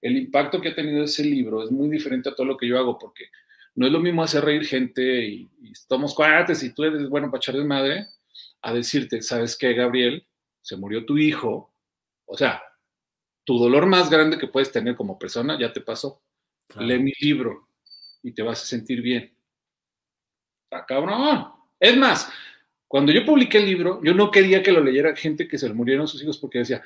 [0.00, 2.78] el impacto que ha tenido ese libro es muy diferente a todo lo que yo
[2.78, 3.26] hago, porque
[3.74, 7.28] no es lo mismo hacer reír gente y, y estamos cuates y tú eres bueno
[7.28, 8.06] para echar de madre,
[8.62, 10.26] a decirte, ¿sabes qué, Gabriel?
[10.60, 11.74] Se murió tu hijo.
[12.24, 12.62] O sea,
[13.44, 16.22] tu dolor más grande que puedes tener como persona ya te pasó.
[16.78, 17.68] Lee mi libro
[18.22, 19.34] y te vas a sentir bien.
[20.64, 21.52] Está cabrón.
[21.78, 22.30] Es más,
[22.92, 25.72] cuando yo publiqué el libro, yo no quería que lo leyera gente que se le
[25.72, 26.82] murieron sus hijos porque decía,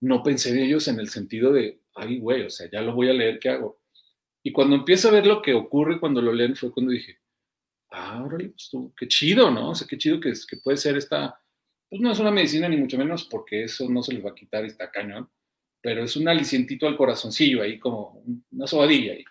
[0.00, 3.08] no pensé en ellos en el sentido de, ay, güey, o sea, ya lo voy
[3.08, 3.80] a leer, ¿qué hago?
[4.42, 7.20] Y cuando empiezo a ver lo que ocurre cuando lo leen, fue cuando dije,
[7.92, 9.70] ah, órale, pues qué chido, ¿no?
[9.70, 11.40] O sea, qué chido que, que puede ser esta,
[11.88, 14.34] pues no es una medicina ni mucho menos porque eso no se les va a
[14.34, 15.30] quitar y está cañón,
[15.80, 19.24] pero es un alicientito al corazoncillo ahí, como una sobadilla ahí.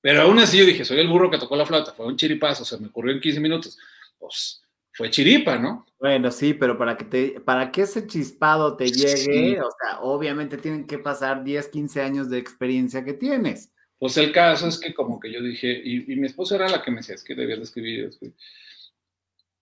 [0.00, 2.64] Pero aún así yo dije, soy el burro que tocó la flauta, fue un chiripazo,
[2.64, 3.78] se me ocurrió en 15 minutos.
[4.18, 4.63] Pues
[4.94, 5.84] fue chiripa, ¿no?
[5.98, 10.56] Bueno, sí, pero para que te, para que ese chispado te llegue, o sea, obviamente
[10.56, 13.72] tienen que pasar 10, 15 años de experiencia que tienes.
[13.98, 16.92] Pues el caso es que como que yo dije, y, mi esposa era la que
[16.92, 18.10] me decía, es que debías de escribir.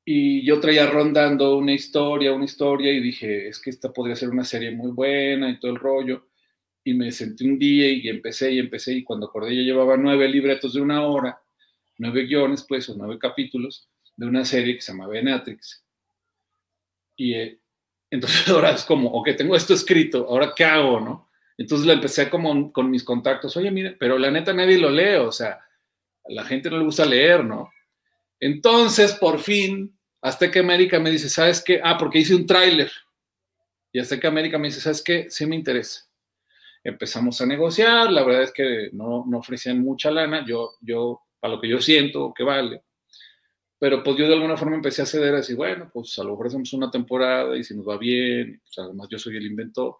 [0.04, 4.28] Y yo traía rondando una historia, una historia, y dije, es que esta podría ser
[4.28, 6.26] una serie muy buena y todo el rollo
[6.84, 10.28] y me senté un día y empecé y empecé y cuando acordé ya llevaba nueve
[10.28, 11.40] libretos de una hora,
[11.98, 13.88] nueve guiones pues o nueve capítulos
[14.22, 15.84] de una serie que se llama Benatrix.
[17.16, 17.60] Y eh,
[18.10, 21.28] entonces ahora es como, ok, tengo esto escrito, ahora qué hago, ¿no?
[21.58, 25.16] Entonces la empecé como con mis contactos, oye, mire, pero la neta nadie lo lee,
[25.16, 27.70] o sea, a la gente no le gusta leer, ¿no?
[28.40, 31.80] Entonces, por fin, Azteca América me dice, ¿sabes qué?
[31.82, 32.90] Ah, porque hice un tráiler.
[33.92, 35.26] Y Azteca América me dice, ¿sabes qué?
[35.28, 36.08] Sí me interesa
[36.84, 41.54] empezamos a negociar, la verdad es que no, no ofrecían mucha lana, yo, yo, para
[41.54, 42.82] lo que yo siento que vale,
[43.82, 46.30] pero pues yo de alguna forma empecé a ceder, a decir, bueno, pues a lo
[46.30, 49.96] mejor hacemos una temporada y si nos va bien, pues además yo soy el inventor.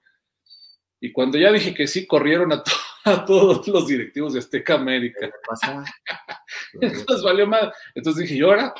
[1.01, 2.63] Y cuando ya dije que sí, corrieron a,
[3.05, 5.29] a todos los directivos de Azteca América.
[6.81, 7.73] Entonces valió más.
[7.93, 8.73] Entonces dije, ¿y ahora?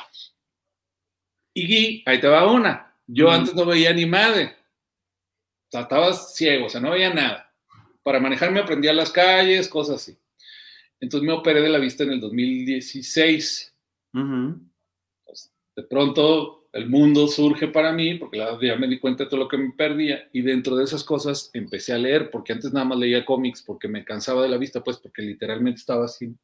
[1.53, 2.95] Y ahí te va una.
[3.05, 4.55] Yo antes no veía ni madre.
[5.67, 7.53] O sea, estaba ciego, o sea, no veía nada
[8.03, 10.17] para manejarme aprendí a las calles, cosas así.
[11.01, 13.75] Entonces me operé de la vista en el 2016.
[14.13, 14.72] Pues,
[15.75, 19.47] de pronto el mundo surge para mí, porque ya me di cuenta de todo lo
[19.47, 22.97] que me perdía, y dentro de esas cosas empecé a leer, porque antes nada más
[22.97, 26.25] leía cómics, porque me cansaba de la vista, pues porque literalmente estaba así.
[26.25, 26.35] O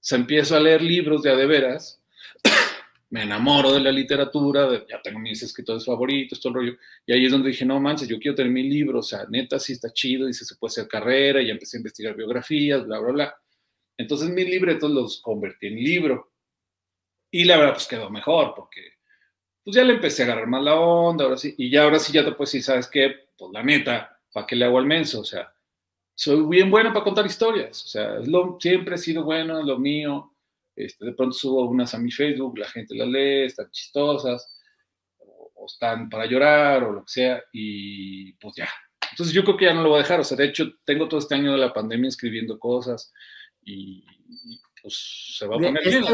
[0.00, 2.02] sea, empiezo a leer libros de a de veras,
[3.10, 7.24] me enamoro de la literatura, ya tengo mis escritores favoritos, todo el rollo, y ahí
[7.24, 9.92] es donde dije, no manches, yo quiero tener mi libro, o sea, neta, sí está
[9.92, 13.36] chido, dice, se puede hacer carrera, y empecé a investigar biografías, bla, bla, bla.
[13.96, 16.32] Entonces mis libretos los convertí en libro,
[17.30, 18.80] y la verdad, pues quedó mejor, porque
[19.64, 22.12] pues ya le empecé a agarrar más la onda, ahora sí, y ya ahora sí
[22.12, 23.14] ya te puedes decir, ¿sabes qué?
[23.36, 25.20] Pues la neta, ¿para qué le hago al menso?
[25.20, 25.52] O sea,
[26.14, 29.66] soy bien bueno para contar historias, o sea, es lo, siempre he sido bueno, es
[29.66, 30.34] lo mío,
[30.74, 34.58] este, de pronto subo unas a mi Facebook, la gente las lee, están chistosas,
[35.18, 38.68] o, están para llorar, o lo que sea, y pues ya.
[39.10, 41.08] Entonces yo creo que ya no lo voy a dejar, o sea, de hecho tengo
[41.08, 43.12] todo este año de la pandemia escribiendo cosas
[43.62, 44.04] y,
[44.80, 46.04] pues se va a poner bien.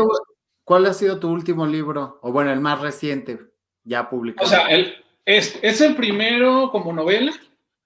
[0.64, 2.18] Este ¿Cuál ha sido tu último libro?
[2.22, 3.38] O bueno, el más reciente,
[3.82, 4.46] ya publicado.
[4.46, 4.94] O sea, el,
[5.26, 7.32] es, es el primero como novela.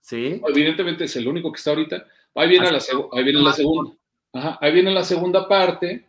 [0.01, 0.41] Sí.
[0.47, 2.07] Evidentemente es el único que está ahorita.
[2.37, 2.79] Ahí viene, la,
[3.12, 3.93] ahí viene la segunda.
[4.33, 6.09] Ajá, ahí viene la segunda parte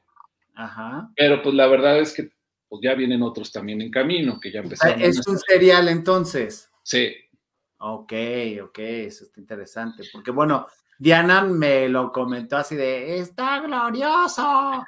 [0.60, 1.10] Ajá.
[1.16, 2.30] Pero pues la verdad es que
[2.68, 5.02] pues, ya vienen otros también en camino, que ya empezaron.
[5.02, 6.70] Es un serial entonces.
[6.84, 7.16] Sí.
[7.78, 8.14] Ok,
[8.64, 10.04] ok, eso está interesante.
[10.12, 10.68] Porque bueno,
[10.98, 14.84] Diana me lo comentó así de, está glorioso.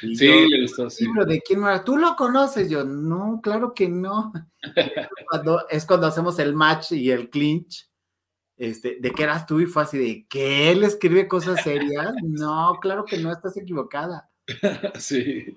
[0.00, 1.06] Sí, le gustó, sí.
[1.26, 2.68] ¿De quién ¿Tú lo conoces?
[2.68, 4.32] Yo, no, claro que no.
[5.70, 7.88] es cuando hacemos el match y el clinch.
[8.58, 12.12] Este, de que eras tú y fue así de que él escribe cosas serias.
[12.22, 14.30] No, claro que no, estás equivocada.
[14.98, 15.56] sí.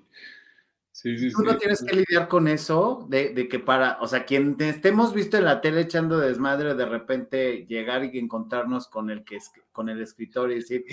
[0.92, 4.54] Sí, sí, Tú no tienes que lidiar con eso, de, que para, o sea, quien
[4.60, 9.36] estemos visto en la tele echando desmadre, de repente llegar y encontrarnos con el que
[9.36, 10.84] es, con el escritor y decir,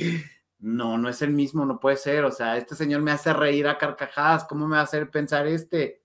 [0.59, 3.67] no, no es el mismo, no puede ser, o sea, este señor me hace reír
[3.67, 6.01] a carcajadas, ¿cómo me va a hacer pensar este?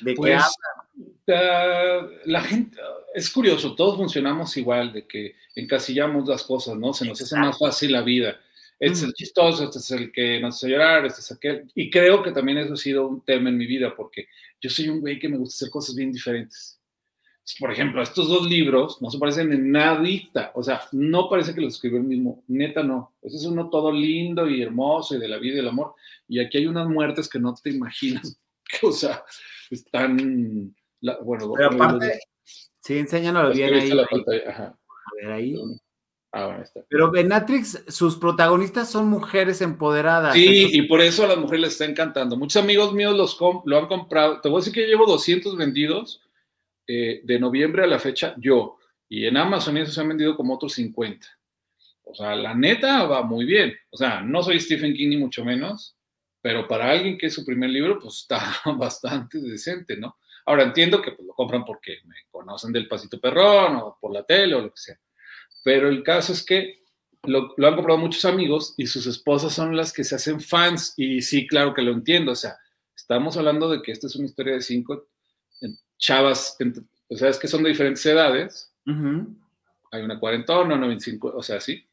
[0.00, 0.88] ¿De qué Pues, habla?
[1.28, 2.78] ah, la gente,
[3.14, 6.92] es curioso, todos funcionamos igual, de que encasillamos las cosas, ¿no?
[6.92, 8.40] Se nos hace más fácil la vida.
[8.78, 9.14] Este es el Mm.
[9.14, 11.70] chistoso, este es el que nos hace llorar, este es aquel.
[11.74, 14.28] Y creo que también eso ha sido un tema en mi vida, porque
[14.60, 16.75] yo soy un güey que me gusta hacer cosas bien diferentes.
[17.60, 21.60] Por ejemplo, estos dos libros no se parecen en nadita, o sea, no parece que
[21.60, 23.14] los escribió el mismo, neta no.
[23.22, 25.94] Ese es uno todo lindo y hermoso y de la vida y del amor,
[26.28, 28.36] y aquí hay unas muertes que no te imaginas,
[28.82, 29.24] o sea,
[29.70, 32.98] están, la- bueno, Pero aparte, sí,
[33.52, 33.90] que bien ahí.
[33.90, 34.40] la ahí.
[34.48, 34.64] ajá.
[34.88, 35.54] A ver, ahí.
[36.32, 36.80] Ah, bueno, está.
[36.88, 40.34] Pero Benatrix, sus protagonistas son mujeres empoderadas.
[40.34, 42.36] Sí, entonces- y por eso a las mujeres les está encantando.
[42.36, 44.40] Muchos amigos míos los lo han comprado.
[44.40, 46.20] Te voy a decir que llevo 200 vendidos
[46.86, 48.78] eh, de noviembre a la fecha, yo.
[49.08, 51.26] Y en Amazon esos se han vendido como otros 50.
[52.04, 53.74] O sea, la neta va muy bien.
[53.90, 55.96] O sea, no soy Stephen King ni mucho menos,
[56.40, 58.40] pero para alguien que es su primer libro, pues está
[58.78, 60.16] bastante decente, ¿no?
[60.46, 64.24] Ahora entiendo que pues, lo compran porque me conocen del Pasito Perrón o por la
[64.24, 64.96] tele o lo que sea.
[65.64, 66.84] Pero el caso es que
[67.24, 70.94] lo, lo han comprado muchos amigos y sus esposas son las que se hacen fans.
[70.96, 72.30] Y sí, claro que lo entiendo.
[72.30, 72.56] O sea,
[72.94, 75.08] estamos hablando de que esta es una historia de cinco
[75.98, 76.56] chavas,
[77.08, 78.72] o sea, es que son de diferentes edades.
[78.84, 81.84] Hay una cuarentona, una 25, o sea, sí.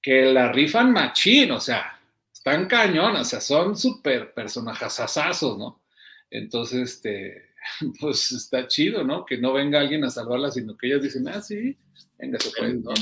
[0.00, 2.00] Que la rifan machín, o sea,
[2.32, 5.82] están cañonas, o sea, son súper personajazazazos, ¿no?
[6.30, 7.50] Entonces, este,
[8.00, 9.24] pues está chido, ¿no?
[9.24, 11.76] Que no venga alguien a salvarla, sino que ellas dicen, ah, sí,
[12.18, 12.92] venga, se puede, ¿no?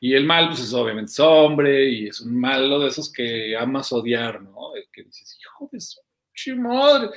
[0.00, 3.56] Y el mal, pues es obviamente es hombre y es un malo de esos que
[3.56, 4.76] amas odiar, ¿no?
[4.76, 7.08] El que dices, hijo de su madre.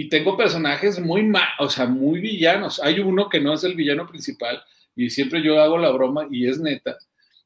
[0.00, 2.80] Y tengo personajes muy mal, o sea, muy villanos.
[2.82, 4.64] Hay uno que no es el villano principal
[4.96, 6.96] y siempre yo hago la broma y es neta,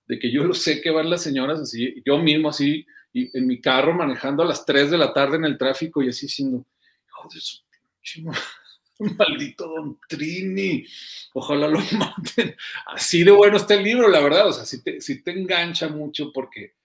[0.07, 3.49] de que yo lo sé que van las señoras así, yo mismo así, y en
[3.49, 6.65] mi carro manejando a las 3 de la tarde en el tráfico y así diciendo,
[7.09, 7.59] hijo de su
[9.19, 10.87] maldito Don Trini,
[11.33, 12.55] ojalá lo maten.
[12.87, 15.89] Así de bueno está el libro, la verdad, o sea, sí te, sí te engancha
[15.89, 16.77] mucho porque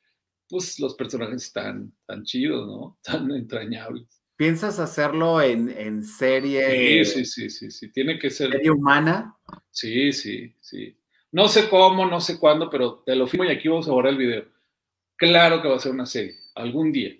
[0.47, 2.97] pues los personajes están tan chidos, ¿no?
[3.03, 4.18] Tan entrañables.
[4.39, 8.49] ¿Piensas hacerlo en, en serie, Sí, sí, sí, sí, sí, tiene que ser.
[8.49, 9.35] serie humana?
[9.69, 10.97] Sí, sí, sí.
[11.33, 14.13] No sé cómo, no sé cuándo, pero te lo firmo y aquí vamos a borrar
[14.13, 14.45] el video.
[15.17, 17.17] Claro que va a ser una serie, algún día.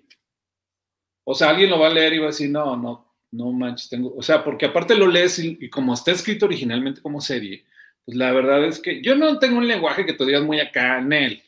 [1.24, 3.90] O sea, alguien lo va a leer y va a decir, no, no, no manches,
[3.90, 4.14] tengo.
[4.16, 7.66] O sea, porque aparte lo lees y, y como está escrito originalmente como serie,
[8.06, 10.98] pues la verdad es que yo no tengo un lenguaje que te digas muy acá
[11.00, 11.42] en él.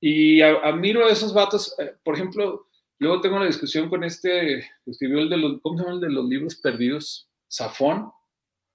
[0.00, 2.68] Y admiro a esos vatos, eh, por ejemplo,
[3.02, 6.10] luego tengo la discusión con este, escribió el de los, ¿cómo se llama el de
[6.10, 7.28] los libros perdidos?
[7.48, 8.10] Safón.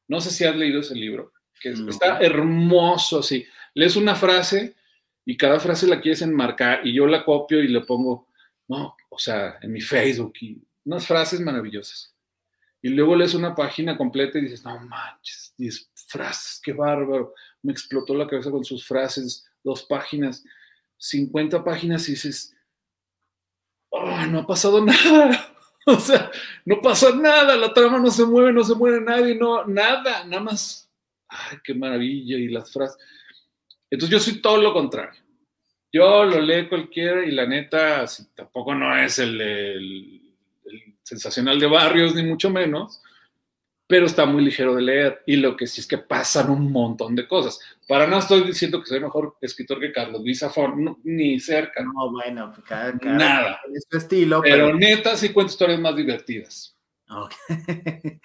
[0.07, 1.89] No sé si has leído ese libro, que No.
[1.89, 3.45] está hermoso, así.
[3.73, 4.75] Lees una frase
[5.25, 8.27] y cada frase la quieres enmarcar y yo la copio y le pongo,
[8.67, 12.13] no, o sea, en mi Facebook y unas frases maravillosas.
[12.81, 17.33] Y luego lees una página completa y dices, no manches, 10 frases, qué bárbaro.
[17.63, 20.43] Me explotó la cabeza con sus frases, dos páginas,
[20.97, 22.55] 50 páginas y dices,
[23.89, 25.53] oh, no ha pasado nada.
[25.89, 26.29] O sea,
[26.65, 30.43] no pasa nada, la trama no se mueve, no se muere nadie, no, nada, nada
[30.43, 30.91] más.
[31.29, 32.97] Ay, qué maravilla, y las frases.
[33.89, 35.21] Entonces yo soy todo lo contrario.
[35.93, 40.21] Yo lo leo cualquiera y la neta, sí, tampoco no es el- el
[41.03, 43.01] sensacional de barrios, ni mucho menos,
[43.87, 45.23] pero está muy ligero de leer.
[45.25, 47.59] Y lo que sí es que pasan un montón de cosas.
[47.87, 51.83] Para nada estoy diciendo que soy mejor escritor que Carlos Luis Zafón, no, ni cerca.
[51.83, 53.61] No, bueno, pues cada, cada Nada.
[53.89, 54.77] su estilo, Pero pero.
[54.77, 56.75] neta sí cuento historias más divertidas.
[57.09, 57.33] Ok.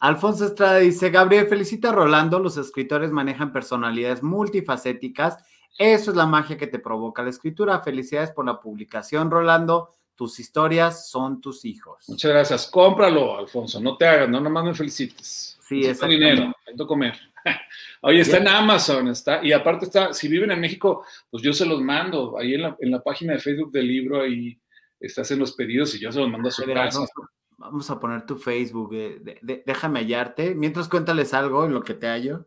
[0.00, 2.38] Alfonso Estrada dice: Gabriel, felicita a Rolando.
[2.38, 5.38] Los escritores manejan personalidades multifacéticas.
[5.78, 7.80] Eso es la magia que te provoca la escritura.
[7.80, 9.94] Felicidades por la publicación, Rolando.
[10.18, 12.04] Tus historias son tus hijos.
[12.08, 12.66] Muchas gracias.
[12.66, 13.80] Cómpralo, Alfonso.
[13.80, 15.56] No te hagas, no nomás me felicites.
[15.60, 16.24] Sí, exactamente.
[16.24, 17.14] dinero, necesito comer.
[18.02, 21.64] Oye, está en Amazon, está, y aparte está, si viven en México, pues yo se
[21.64, 24.58] los mando, ahí en la, en la página de Facebook del libro, ahí
[24.98, 26.98] estás en los pedidos y yo se los mando a su casa.
[26.98, 27.10] Vamos,
[27.56, 28.92] vamos a poner tu Facebook.
[28.94, 30.52] eh, de- de- déjame hallarte.
[30.56, 32.44] Mientras cuéntales algo en lo que te hallo.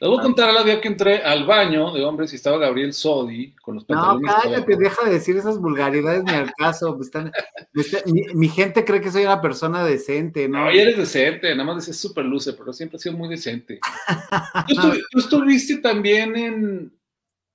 [0.00, 2.58] Les voy a contar a la día que entré al baño de hombres y estaba
[2.58, 4.34] Gabriel Sodi con los No, pantalones.
[4.42, 6.96] cállate, deja de decir esas vulgaridades ni al caso.
[6.96, 7.32] me están-
[7.72, 10.64] me está- mi, mi gente cree que soy una persona decente, ¿no?
[10.64, 13.78] No, eres decente, nada más dices súper luce, pero siempre ha sido muy decente.
[14.68, 16.98] ¿Tú, estu- tú estuviste también en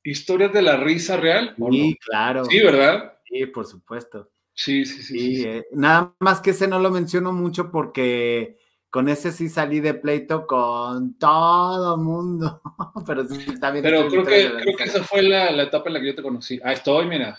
[0.03, 1.53] Historias de la Risa Real?
[1.59, 1.95] ¿o Sí, no?
[2.05, 2.45] claro.
[2.45, 3.13] Sí, ¿verdad?
[3.25, 4.29] Sí, por supuesto.
[4.53, 5.19] Sí, sí, sí.
[5.19, 5.43] Sí, sí.
[5.45, 8.57] eh, nada más que ese no lo menciono mucho porque
[8.97, 12.59] con ese sí salí de pleito con todo mundo.
[13.05, 15.93] Pero sí, también Pero estoy creo que, creo que esa fue la, la etapa en
[15.93, 16.59] la que yo te conocí.
[16.63, 17.37] Ah, estoy, mira.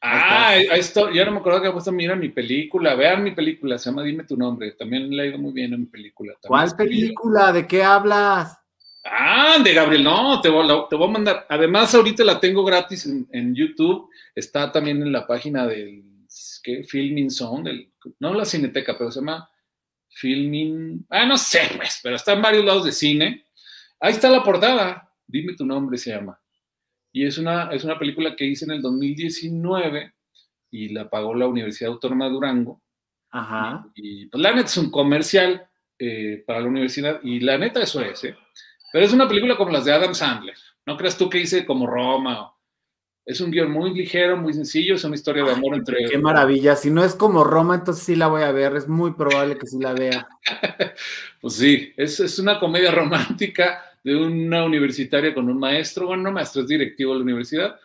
[0.00, 1.12] Ah, ahí está.
[1.12, 4.02] Ya no me acuerdo que ha puesto, mira mi película, vean mi película, se llama
[4.02, 4.72] Dime tu nombre.
[4.72, 6.32] También le ha ido muy bien en mi película.
[6.40, 7.52] También ¿Cuál película?
[7.52, 8.58] ¿De qué hablas?
[9.04, 11.46] Ah, de Gabriel, no, te voy, te voy a mandar.
[11.50, 14.08] Además, ahorita la tengo gratis en, en YouTube.
[14.34, 16.04] Está también en la página del
[16.62, 16.84] ¿qué?
[16.84, 19.46] Filming Zone, del- no la Cineteca, pero se llama
[20.18, 21.06] Filming.
[21.10, 23.46] Ah, no sé, pues, pero está en varios lados de cine.
[24.00, 25.10] Ahí está la portada.
[25.26, 26.40] Dime tu nombre, se llama.
[27.12, 30.14] Y es una, es una película que hice en el 2019
[30.70, 32.82] y la pagó la Universidad Autónoma de Durango.
[33.30, 33.86] Ajá.
[33.94, 35.66] Y pues la neta es un comercial
[35.98, 38.36] eh, para la universidad y la neta eso es, ¿eh?
[38.92, 40.56] Pero es una película como las de Adam Sandler.
[40.86, 42.42] No creas tú que hice como Roma.
[42.42, 42.57] o-
[43.28, 46.06] Es un guion muy ligero, muy sencillo, es una historia de amor entre...
[46.06, 46.74] Qué maravilla.
[46.76, 48.74] Si no es como Roma, entonces sí la voy a ver.
[48.74, 50.26] Es muy probable que sí la vea.
[51.40, 56.32] Pues sí, es, es una comedia romántica de una universitaria con un maestro, bueno, no
[56.32, 57.76] maestro, es directivo de la universidad,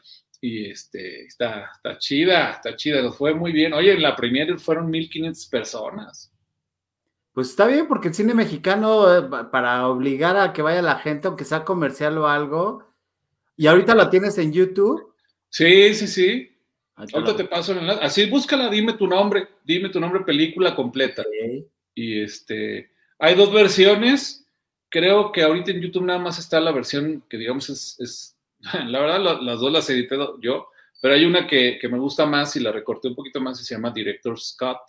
[0.42, 3.74] y este, está, está chida, está chida, nos fue muy bien.
[3.74, 6.32] Oye, en la premier fueron 1500 personas.
[7.34, 10.96] Pues está bien, porque el cine mexicano, eh, pa- para obligar a que vaya la
[11.00, 12.86] gente, aunque sea comercial o algo,
[13.58, 15.13] y ahorita la tienes en YouTube.
[15.54, 16.50] Sí, sí, sí.
[16.96, 18.00] Ahí te Ahorita la- te paso el enlace.
[18.04, 21.24] Así, búscala, dime tu nombre, dime tu nombre, película completa.
[21.94, 22.90] Y este,
[23.20, 24.48] hay dos versiones.
[24.90, 28.36] Creo que ahorita en YouTube nada más está la versión que digamos es, es-
[28.88, 30.68] la verdad la- las dos las edité yo,
[31.02, 33.64] pero hay una que, que me gusta más y la recorté un poquito más y
[33.64, 34.80] se llama Director Scott.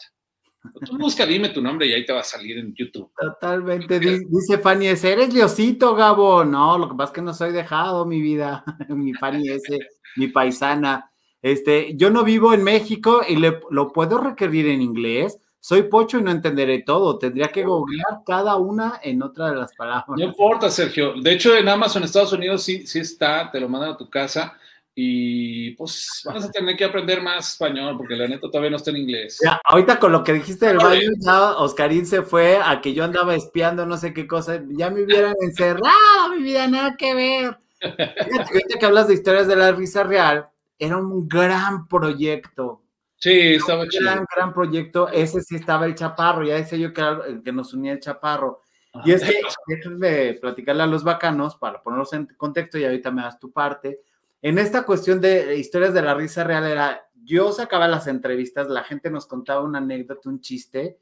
[0.86, 3.10] Tú busca, dime tu nombre y ahí te va a salir en YouTube.
[3.20, 4.00] Totalmente.
[4.00, 5.12] Di- Dice Fanny S.
[5.12, 6.42] Eres Diosito, Gabo.
[6.42, 8.64] No, lo que pasa es que no soy dejado, mi vida.
[8.88, 9.78] mi Fanny S.
[10.16, 11.10] Mi paisana.
[11.42, 15.38] Este, yo no vivo en México y le, lo puedo requerir en inglés.
[15.60, 17.18] Soy pocho y no entenderé todo.
[17.18, 20.06] Tendría que googlear cada una en otra de las palabras.
[20.08, 21.14] No importa, Sergio.
[21.20, 24.58] De hecho, en Amazon Estados Unidos sí, sí está, te lo mandan a tu casa
[24.96, 28.90] y pues vas a tener que aprender más español porque la neta todavía no está
[28.90, 29.40] en inglés.
[29.42, 33.02] Ya, ahorita con lo que dijiste del baño, ya Oscarín se fue a que yo
[33.02, 37.58] andaba espiando no sé qué cosa, ya me hubieran encerrado, mi vida, nada que ver.
[37.96, 42.84] Fíjate que ahorita que hablas de historias de la risa real, era un gran proyecto,
[43.24, 44.02] Sí, estaba un chido.
[44.02, 47.52] gran, gran proyecto, ese sí estaba el chaparro, ya decía yo que era el que
[47.52, 48.60] nos unía el chaparro.
[49.02, 49.32] Y es que,
[49.66, 54.02] déjenme platicarle a los bacanos para ponerlos en contexto y ahorita me das tu parte.
[54.42, 58.84] En esta cuestión de historias de la risa real era, yo sacaba las entrevistas, la
[58.84, 60.98] gente nos contaba una anécdota, un chiste,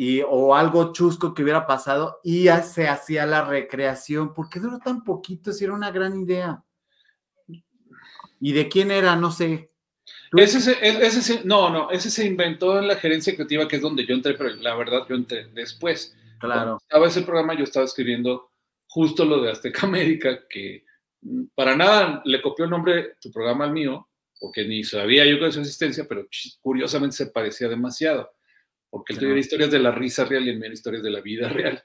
[0.00, 4.32] y, o algo chusco que hubiera pasado, y ya se hacía la recreación.
[4.32, 6.62] ¿Por qué duró tan poquito si era una gran idea?
[8.40, 9.16] ¿Y de quién era?
[9.16, 9.72] No sé.
[10.32, 13.76] Ese, se- e- ese se- no, no, ese se inventó en la gerencia creativa, que
[13.76, 16.14] es donde yo entré, pero la verdad yo entré después.
[16.40, 16.78] Cuando Claro.
[16.80, 18.52] estaba ese programa, yo estaba escribiendo
[18.88, 20.84] justo lo de Azteca América, que
[21.22, 25.44] mm, para nada le copió el nombre tu programa al mío, porque ni sabía yo
[25.44, 26.24] de su existencia, pero
[26.60, 28.30] curiosamente se parecía demasiado,
[28.90, 29.26] porque él Claro.
[29.32, 31.84] tuviera historias de la risa real y el mío historias de la vida real.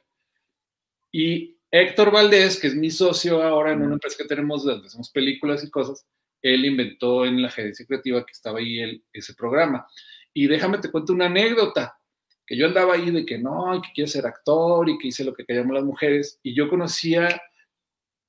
[1.12, 5.10] Y Héctor Valdés, que es mi socio ahora en una empresa que tenemos donde hacemos
[5.12, 6.06] películas y cosas,
[6.42, 9.88] él inventó en la gerencia creativa que estaba ahí el- ese programa.
[10.34, 11.98] Y déjame te cuento una anécdota,
[12.46, 15.34] que yo andaba ahí de que no, que quiero ser actor y que hice lo
[15.34, 17.42] que callamos las mujeres, y yo conocía,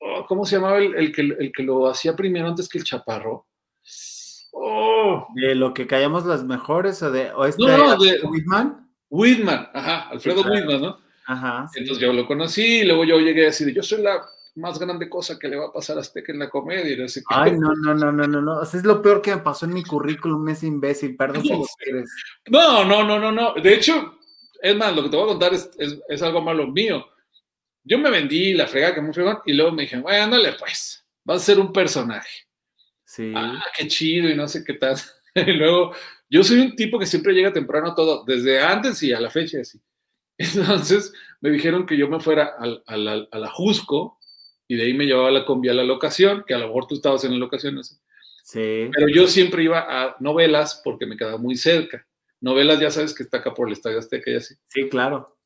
[0.00, 2.84] oh, ¿cómo se llamaba el, el que, el que lo hacía primero antes que el
[2.84, 3.46] chaparro?
[4.56, 8.88] Oh, De lo que callamos las mejores o de o este No, no, de- Whitman.
[9.10, 10.60] Whitman, ajá, Alfredo Sí, claro.
[10.60, 10.98] Whitman, ¿no?
[11.26, 11.68] Ajá.
[11.72, 11.80] sí.
[11.80, 14.24] Entonces yo lo conocí y luego yo llegué a decir, yo soy la
[14.56, 16.92] más grande cosa que le va a pasar a Azteca en la comedia.
[16.92, 17.22] Y no sé.
[17.28, 18.58] Ay, no, no, no, no, no, no.
[18.60, 21.16] O sea, es lo peor que me pasó en mi currículum, ese imbécil.
[21.16, 22.10] Perdón si No lo quieres.
[22.48, 23.54] No, no, no, no, no.
[23.54, 24.18] De hecho,
[24.62, 27.04] es más, lo que te voy a contar es, es, es algo malo mío.
[27.82, 31.04] Yo me vendí la frega que muy fregón y luego me dijeron, bueno, ándale pues,
[31.24, 32.43] vas a ser un personaje.
[33.04, 33.32] Sí.
[33.34, 34.96] Ah, qué chido y no sé qué tal.
[35.34, 35.94] y luego,
[36.30, 39.30] yo soy un tipo que siempre llega temprano a todo, desde antes y a la
[39.30, 39.80] fecha así.
[40.38, 44.18] Entonces, me dijeron que yo me fuera al, al, al- a la Jusco
[44.66, 46.94] y de ahí me llevaba la combi a la locación, que a lo mejor tú
[46.94, 47.96] estabas en la locación, no sé.
[48.42, 48.90] Sí.
[48.92, 52.06] Pero yo siempre iba a novelas porque me quedaba muy cerca.
[52.40, 54.54] Novelas, ya sabes que está acá por el Estadio Azteca y así.
[54.68, 55.38] Sí, claro.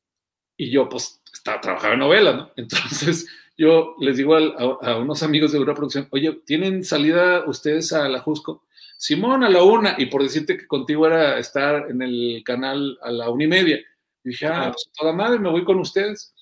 [0.57, 2.51] Y yo, pues, estaba trabajando en novelas, ¿no?
[2.57, 3.27] Entonces,
[3.59, 7.93] yo les digo al- a, a unos amigos de una producción, oye, ¿tienen salida ustedes
[7.93, 8.63] a la Jusco?
[8.97, 13.11] Simón, a la una, y por decirte que contigo era estar en el canal a
[13.11, 13.77] la una y media.
[14.23, 16.33] Y dije, ah, pues toda madre, me voy con ustedes.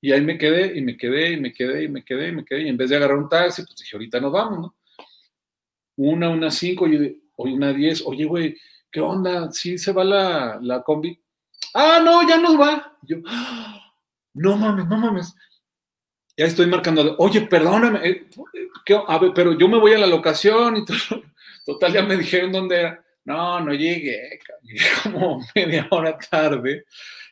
[0.00, 2.44] Y ahí me quedé, y me quedé, y me quedé, y me quedé, y me
[2.44, 2.62] quedé.
[2.62, 4.74] Y en vez de agarrar un taxi, pues dije, ahorita nos vamos, ¿no?
[5.96, 6.96] Una, una cinco, y
[7.36, 8.56] oye, una diez, oye, güey,
[8.90, 9.50] ¿qué onda?
[9.52, 11.18] ¿Sí se va la, la combi?
[11.74, 12.96] Ah, no, ya nos va.
[13.02, 13.80] Y yo, "Ah,
[14.34, 15.34] no mames, no mames.
[16.36, 18.26] Ya estoy marcando, oye, perdóname, eh,
[18.84, 20.96] ¿qué- a ver, pero yo me voy a la locación y todo.
[21.66, 23.04] Total, ya me dijeron dónde era.
[23.24, 26.84] No, no llegué, llegué como media hora tarde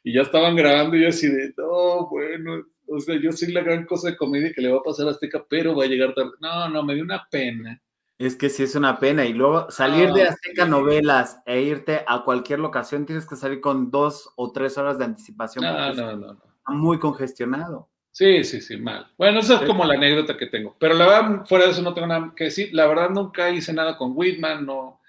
[0.02, 3.62] y ya estaban grabando y yo así de, no, bueno, o sea, yo soy la
[3.62, 6.14] gran cosa de comedia que le va a pasar a Azteca, pero va a llegar
[6.14, 6.32] tarde.
[6.40, 7.80] No, no, me dio una pena.
[8.18, 9.24] Es que sí es una pena.
[9.24, 13.90] Y luego salir de Azteca Novelas e irte a cualquier locación, tienes que salir con
[13.90, 15.64] dos o tres horas de anticipación.
[15.64, 16.42] No, no, no, no.
[16.74, 17.88] Muy congestionado.
[18.14, 19.10] Sí, sí, sí, mal.
[19.18, 20.76] Bueno, esa es como la anécdota que tengo.
[20.78, 22.70] Pero la verdad, fuera de eso no tengo nada que decir.
[22.72, 25.00] La verdad, nunca hice nada con Whitman, no,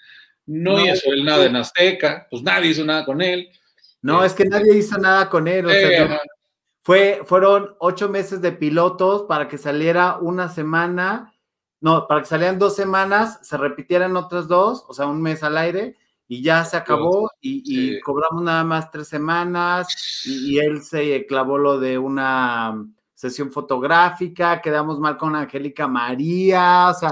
[0.47, 3.51] no, hizo él nada en Azteca, pues nadie hizo nada con él.
[4.01, 5.67] No, es que nadie hizo nada con él.
[5.67, 6.19] O sea,
[6.81, 11.35] fue, fueron ocho meses de pilotos para que saliera una semana
[11.85, 15.55] no, para que salieran dos semanas, se repitieran otras dos, o sea, un mes al
[15.55, 15.95] aire,
[16.27, 21.79] y ya se acabó, y, cobramos nada más tres semanas, y, él se clavó lo
[21.79, 27.11] de una sesión fotográfica, quedamos mal con Angélica María, o sea,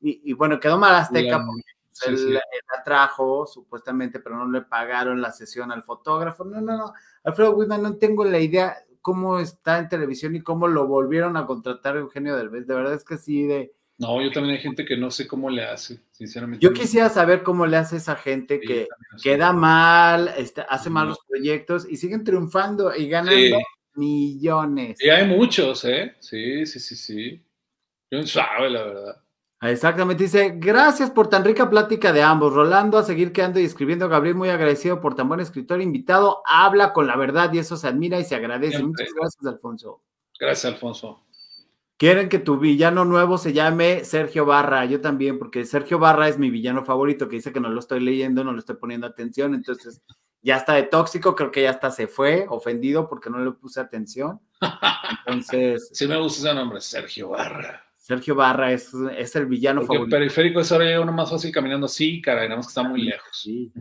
[0.00, 1.76] y, bueno, quedó mal Azteca porque
[2.06, 6.44] él, la trajo, supuestamente, pero no le pagaron la sesión al fotógrafo.
[6.44, 6.92] No, no, no.
[7.24, 11.46] Alfredo Whitman, no tengo la idea cómo está en televisión y cómo lo volvieron a
[11.46, 12.66] contratar Eugenio Derbez.
[12.66, 15.48] De verdad es que sí, de no, yo también hay gente que no sé cómo
[15.48, 16.62] le hace, sinceramente.
[16.62, 18.86] Yo quisiera saber cómo le hace esa gente que
[19.22, 23.58] queda mal, este, hace malos proyectos y siguen triunfando y ganando
[23.94, 25.02] millones.
[25.02, 26.14] Y hay muchos, ¿eh?
[26.20, 27.42] Sí, sí, sí, sí.
[28.10, 29.22] Yo sabe, la verdad.
[29.62, 32.52] Exactamente, dice, gracias por tan rica plática de ambos.
[32.52, 34.10] Rolando, a seguir quedando y escribiendo.
[34.10, 36.42] Gabriel, muy agradecido por tan buen escritor invitado.
[36.46, 38.82] Habla con la verdad y eso se admira y se agradece.
[38.82, 40.02] Muchas gracias, Alfonso.
[40.38, 41.25] Gracias, Alfonso.
[41.98, 46.38] Quieren que tu villano nuevo se llame Sergio Barra, yo también, porque Sergio Barra es
[46.38, 49.54] mi villano favorito, que dice que no lo estoy leyendo, no le estoy poniendo atención,
[49.54, 50.02] entonces
[50.42, 53.80] ya está de tóxico, creo que ya hasta se fue, ofendido porque no le puse
[53.80, 54.40] atención.
[55.26, 55.90] Entonces.
[55.94, 57.82] Sí me gusta ese nombre, Sergio Barra.
[57.96, 60.16] Sergio Barra es, es el villano porque favorito.
[60.16, 63.28] periférico es ahora uno más fácil caminando, sí, caray, nada más que está muy lejos.
[63.32, 63.72] Sí,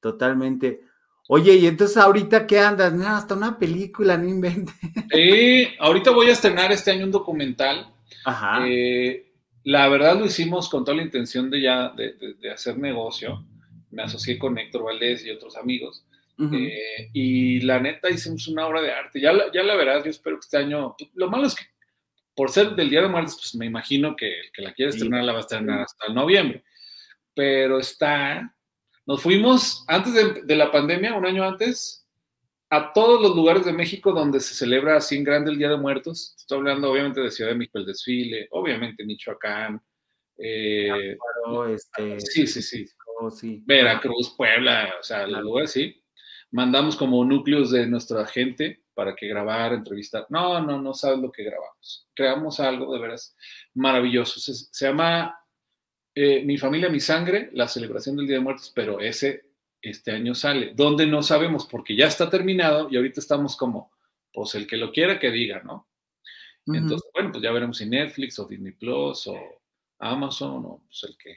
[0.00, 0.87] totalmente.
[1.30, 2.92] Oye, y entonces ahorita qué andas?
[2.94, 4.74] No, hasta una película, no inventes.
[5.12, 7.92] Sí, ahorita voy a estrenar este año un documental.
[8.24, 8.66] Ajá.
[8.66, 9.30] Eh,
[9.64, 13.44] la verdad lo hicimos con toda la intención de ya de, hacer negocio.
[13.90, 16.04] Me asocié con Héctor Valdés y otros amigos.
[16.52, 19.20] Eh, y la neta hicimos una obra de arte.
[19.20, 20.96] Ya la, ya la verás, yo espero que este año.
[21.14, 21.64] Lo malo es que
[22.34, 25.24] por ser del Día de Muertos, pues me imagino que el que la quiere estrenar
[25.24, 26.64] la va a estrenar hasta el noviembre.
[27.34, 28.54] Pero está
[29.08, 30.12] nos fuimos antes
[30.44, 32.06] de, la pandemia, un año antes,
[32.68, 35.78] a todos los lugares de México donde se celebra así en grande el Día de
[35.78, 36.34] Muertos.
[36.36, 39.80] Estoy hablando obviamente de Ciudad de México, el desfile, obviamente Michoacán.
[40.36, 41.16] Eh,
[41.70, 43.62] este, sí, sí, sí.
[43.64, 46.04] Veracruz, Puebla, o sea, los lugares sí.
[46.50, 50.26] Mandamos como núcleos de nuestra gente para que grabar, entrevistar.
[50.28, 52.06] No, no, no sabes lo que grabamos.
[52.14, 53.34] Creamos algo de veras
[53.72, 54.38] maravilloso.
[54.38, 55.34] se llama
[56.20, 60.34] eh, mi familia, mi sangre, la celebración del Día de Muertos, pero ese este año
[60.34, 63.92] sale, donde no sabemos porque ya está terminado y ahorita estamos como,
[64.32, 65.86] pues el que lo quiera que diga, ¿no?
[66.66, 69.36] Entonces, bueno, pues ya veremos si Netflix o Disney Plus o
[70.00, 71.36] Amazon o pues el que,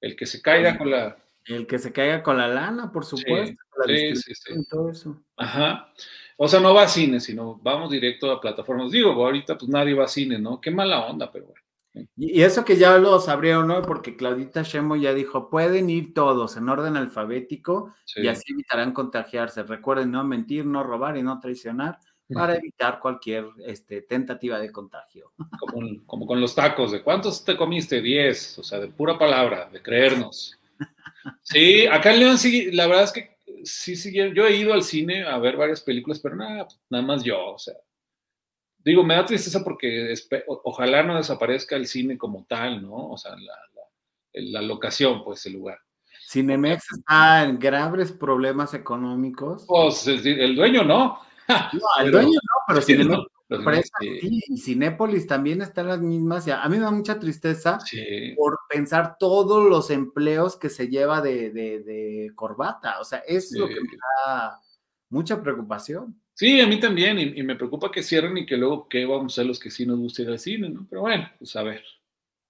[0.00, 1.18] el que se caiga con la...
[1.46, 3.60] El que se caiga con la lana, por supuesto.
[3.84, 5.20] Sí, sí, sí, Todo eso.
[5.36, 5.92] Ajá.
[6.36, 8.92] O sea, no va a cine, sino vamos directo a plataformas.
[8.92, 10.60] Digo, ahorita pues nadie va a cine, ¿no?
[10.60, 11.67] Qué mala onda, pero bueno.
[12.16, 13.82] Y eso que ya los abrieron, ¿no?
[13.82, 19.62] Porque Claudita Shemo ya dijo, pueden ir todos en orden alfabético y así evitarán contagiarse.
[19.62, 21.98] Recuerden no mentir, no robar y no traicionar
[22.32, 25.32] para evitar cualquier este, tentativa de contagio.
[26.06, 28.00] Como, con los tacos, ¿de cuántos te comiste?
[28.00, 30.58] Diez, o sea, de pura palabra, de creernos.
[31.42, 34.82] Sí, acá en León sí, la verdad es que sí, sí, yo he ido al
[34.82, 37.74] cine a ver varias películas, pero nada, nada más yo, o sea,
[38.84, 40.14] digo, me da tristeza porque
[40.64, 43.10] ojalá no desaparezca el cine como tal, ¿no?
[43.10, 43.32] O sea,
[44.32, 45.78] la, locación, pues, el lugar.
[46.30, 49.64] Cinemex está en graves problemas económicos.
[49.66, 51.20] Pues el, dueño no.
[51.48, 53.28] No, el dueño no, pero Cinemex
[54.00, 56.46] sí, y Cinépolis también está en las mismas.
[56.48, 57.78] A mí me da mucha tristeza
[58.36, 63.00] por pensar todos los empleos que se lleva de, corbata.
[63.00, 64.60] O sea, es lo que me da
[65.08, 66.20] mucha preocupación.
[66.38, 69.34] Sí, a mí también, y, me preocupa que cierren y que luego, ¿qué vamos a
[69.34, 70.86] hacer los que sí nos guste ir al cine, no?
[70.88, 71.82] Pero bueno, pues a ver.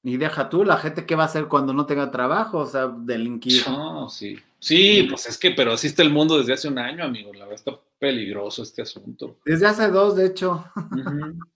[0.03, 2.59] Y deja tú, la gente, ¿qué va a hacer cuando no tenga trabajo?
[2.59, 3.67] O sea, delinquir.
[3.67, 4.39] No, sí.
[4.59, 7.33] Sí, pues es que, pero así está el mundo desde hace un año, amigo.
[7.33, 9.39] La verdad está peligroso este asunto.
[9.47, 10.67] Desde hace dos, de hecho.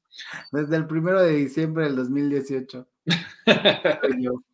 [0.52, 2.86] desde el primero de diciembre del 2018.
[4.18, 4.42] yo.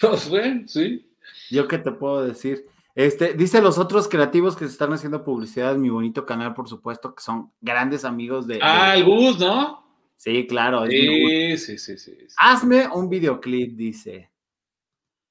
[0.00, 1.06] Pues bueno, sí.
[1.50, 2.64] ¿Yo qué te puedo decir?
[2.98, 6.68] Este, dice los otros creativos que se están haciendo publicidad en mi bonito canal, por
[6.68, 8.58] supuesto, que son grandes amigos de.
[8.60, 9.86] Ah, el Gus, ¿no?
[10.16, 10.84] Sí, claro.
[10.84, 14.32] Sí, sí, sí, sí, Hazme un videoclip, dice.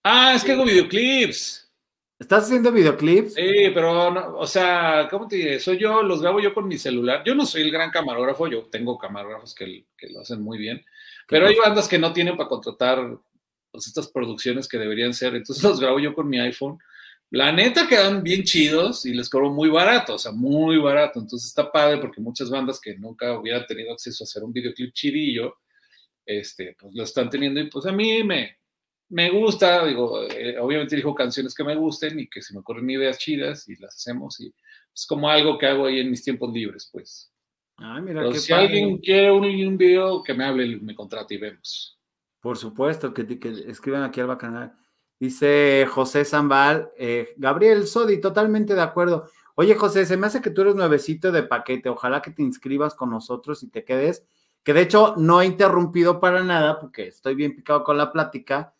[0.02, 1.70] Ah, es que hago videoclips.
[2.18, 3.34] ¿Estás haciendo videoclips?
[3.34, 5.60] Sí, pero, no, o sea, ¿cómo te diré?
[5.60, 7.22] Soy yo, los grabo yo con mi celular.
[7.26, 10.86] Yo no soy el gran camarógrafo, yo tengo camarógrafos que, que lo hacen muy bien,
[11.28, 13.18] pero hay bandas que no tienen para contratar
[13.72, 16.80] pues, estas producciones que deberían ser, entonces los grabo yo con mi iPhone.
[17.30, 21.20] La neta quedan bien chidos y les cobro muy barato, o sea, muy barato.
[21.20, 24.94] Entonces está padre porque muchas bandas que nunca hubieran tenido acceso a hacer un videoclip
[24.94, 25.58] chidillo,
[26.26, 28.58] este, pues lo están teniendo y pues a mí me,
[29.10, 32.90] me gusta, digo, eh, obviamente dijo canciones que me gusten y que se me ocurren
[32.90, 34.54] ideas chidas y las hacemos y
[34.94, 37.32] es como algo que hago ahí en mis tiempos libres, pues.
[37.78, 38.66] Ah, mira, Pero qué si padre.
[38.66, 42.00] alguien quiere un, un video, que me hable, me contrate y vemos.
[42.40, 44.74] Por supuesto, que, que escriban aquí al bacanal.
[45.20, 49.28] Dice José Zambal, eh, Gabriel Sodi, totalmente de acuerdo.
[49.56, 51.90] Oye, José, se me hace que tú eres nuevecito de paquete.
[51.90, 54.26] Ojalá que te inscribas con nosotros y te quedes.
[54.64, 58.74] Que de hecho no he interrumpido para nada porque estoy bien picado con la plática.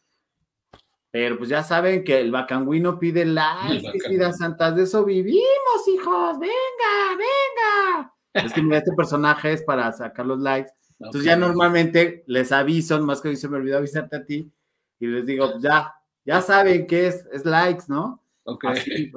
[1.10, 4.76] Pero pues ya saben que el bacanguino pide las santas.
[4.76, 6.38] De eso vivimos, hijos.
[6.40, 8.14] Venga, venga.
[8.34, 10.72] Es que mira, este personaje es para sacar los likes.
[11.00, 14.52] Entonces ya normalmente les aviso, más que hoy se me olvidó avisarte a ti,
[15.00, 15.94] y les digo, pues, ya,
[16.28, 18.22] ya saben que es, es likes, ¿no?
[18.44, 18.66] Ok.
[18.66, 19.12] Así,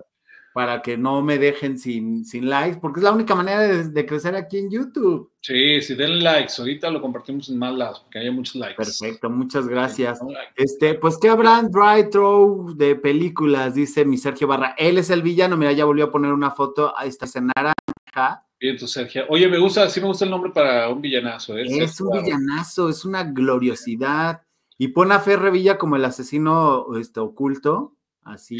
[0.53, 4.07] para que no me dejen sin, sin likes, porque es la única manera de, de
[4.07, 5.31] crecer aquí en YouTube.
[5.41, 6.55] Sí, sí, denle likes.
[6.59, 8.77] Ahorita lo compartimos en más lados, porque haya muchos likes.
[8.77, 10.19] Perfecto, muchas gracias.
[10.19, 10.25] Sí.
[10.57, 13.75] Este, pues, ¿qué habrán dry throw de películas?
[13.75, 14.75] Dice mi Sergio Barra.
[14.77, 18.45] Él es el villano, mira, ya volvió a poner una foto, ahí está, en naranja.
[18.61, 19.25] Bien, tu Sergio.
[19.29, 21.57] Oye, me gusta, sí me gusta el nombre para un villanazo.
[21.57, 21.65] ¿eh?
[21.67, 24.43] Es un villanazo, es una gloriosidad.
[24.81, 28.57] Y pone a Ferre Villa como el asesino este, oculto, así.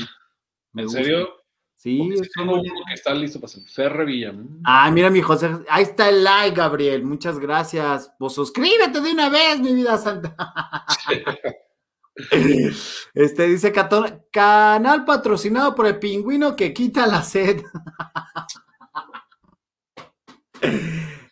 [0.71, 1.03] Me ¿En gusta.
[1.03, 1.29] serio?
[1.77, 4.35] Sí, es uno que está listo para ser Ferre Villa.
[4.65, 8.13] Ah, mira mi José, ahí está el like, Gabriel, muchas gracias.
[8.19, 10.37] Pues suscríbete de una vez, mi vida santa.
[13.15, 13.73] Este dice
[14.31, 17.63] canal patrocinado por el pingüino que quita la sed.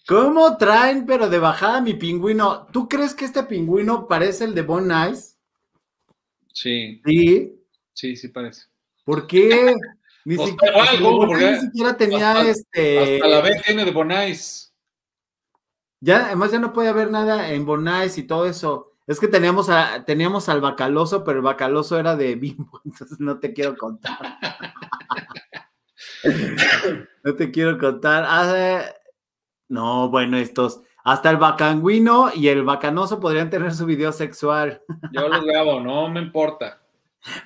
[0.08, 2.66] ¿Cómo traen, pero de bajada mi pingüino?
[2.72, 5.36] ¿Tú crees que este pingüino parece el de Bon Nice?
[6.52, 7.62] Sí, Sí.
[7.92, 8.62] sí, sí parece.
[9.04, 9.74] ¿Por qué?
[10.24, 13.16] Ni Pues, siquiera, igual, porque ni siquiera tenía hasta- este.
[13.16, 14.74] Hasta la vez tiene de Bonais.
[16.00, 18.94] Ya, además ya no puede haber nada en Bonais y todo eso.
[19.06, 23.38] Es que teníamos, a- teníamos al bacaloso, pero el bacaloso era de Bimbo, entonces no
[23.38, 24.18] te quiero contar.
[27.24, 28.24] no te quiero contar.
[28.26, 28.84] Ah,
[29.68, 30.80] no, bueno, estos.
[31.04, 34.82] Hasta el bacanguino y el bacanoso podrían tener su video sexual.
[35.12, 36.80] Yo los grabo, no me importa.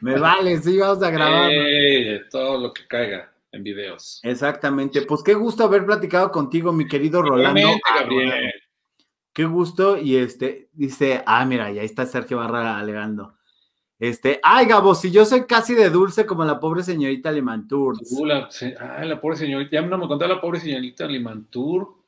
[0.01, 1.51] Me vale, sí, vamos a grabar.
[1.53, 4.21] Eh, todo lo que caiga en videos.
[4.23, 5.03] Exactamente.
[5.03, 7.69] Pues qué gusto haber platicado contigo, mi querido Rolando.
[7.89, 8.53] Ah, Gabriel.
[9.33, 9.97] Qué gusto.
[9.97, 13.35] Y este dice, ah, mira, y ahí está Sergio Barra alegando.
[13.99, 17.95] Este, ay, Gabo, si yo soy casi de dulce como la pobre señorita Limantour.
[18.11, 18.49] Uh, la,
[18.99, 19.71] ay, la pobre señorita.
[19.71, 22.02] Ya no me contaba la pobre señorita Limantur.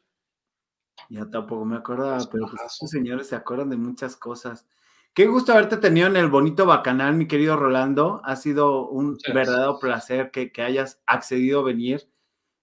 [1.14, 4.66] Ya tampoco me acordaba, pero pues estos señores se acuerdan de muchas cosas.
[5.14, 8.20] Qué gusto haberte tenido en el bonito bacanal, mi querido Rolando.
[8.24, 9.54] Ha sido un Muchas gracias.
[9.54, 12.08] verdadero placer que, que hayas accedido a venir.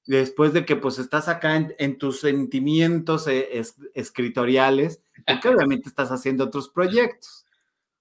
[0.05, 5.87] Después de que pues estás acá en, en tus sentimientos eh, es- escritoriales, porque obviamente
[5.87, 7.45] estás haciendo otros proyectos.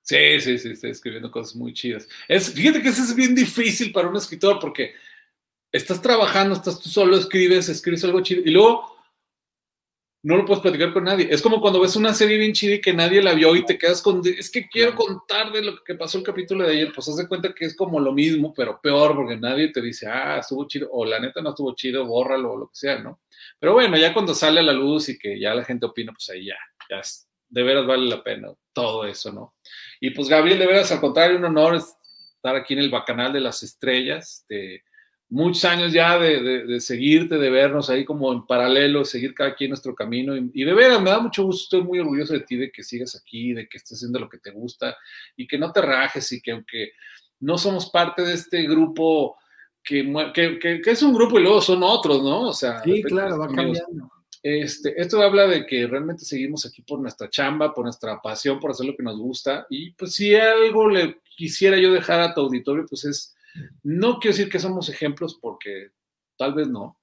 [0.02, 2.08] Sí, sí, sí, estoy escribiendo cosas muy chidas.
[2.26, 4.94] Es, fíjate que eso es bien difícil para un escritor porque
[5.70, 8.99] estás trabajando, estás tú solo, escribes, escribes algo chido y luego
[10.22, 11.28] no lo puedes platicar con nadie.
[11.30, 13.78] Es como cuando ves una serie bien chida y que nadie la vio y te
[13.78, 17.08] quedas con, es que quiero contar de lo que pasó el capítulo de ayer, pues
[17.08, 20.38] haz de cuenta que es como lo mismo, pero peor porque nadie te dice, ah,
[20.38, 23.20] estuvo chido, o la neta no estuvo chido, bórralo, o lo que sea, ¿no?
[23.58, 26.28] Pero bueno, ya cuando sale a la luz y que ya la gente opina, pues
[26.30, 26.56] ahí ya,
[26.90, 29.54] ya es- de veras vale la pena todo eso, ¿no?
[30.00, 33.40] Y pues Gabriel, de veras, al contrario, un honor estar aquí en el Bacanal de
[33.40, 34.82] las Estrellas, de
[35.30, 39.54] muchos años ya de, de- de seguirte, de vernos ahí como en paralelo, seguir cada
[39.54, 40.36] quien nuestro camino.
[40.36, 42.82] Y, y de veras, me da mucho gusto, estoy muy orgulloso de ti, de que
[42.82, 44.96] sigas aquí, de que estés haciendo lo que te gusta
[45.36, 46.92] y que no te rajes y que aunque
[47.40, 49.36] no somos parte de este grupo
[49.82, 50.02] que,
[50.34, 52.48] que, que- que es un grupo y luego son otros, ¿no?
[52.48, 54.12] O sea, Sí, claro, va amigos, cambiando.
[54.42, 58.72] este, esto habla de que realmente seguimos aquí por nuestra chamba, por nuestra pasión, por
[58.72, 59.66] hacer lo que nos gusta.
[59.70, 63.34] Y pues si algo le quisiera yo dejar a tu auditorio, pues es,
[63.82, 65.92] no quiero decir que somos ejemplos porque
[66.36, 66.98] tal vez no,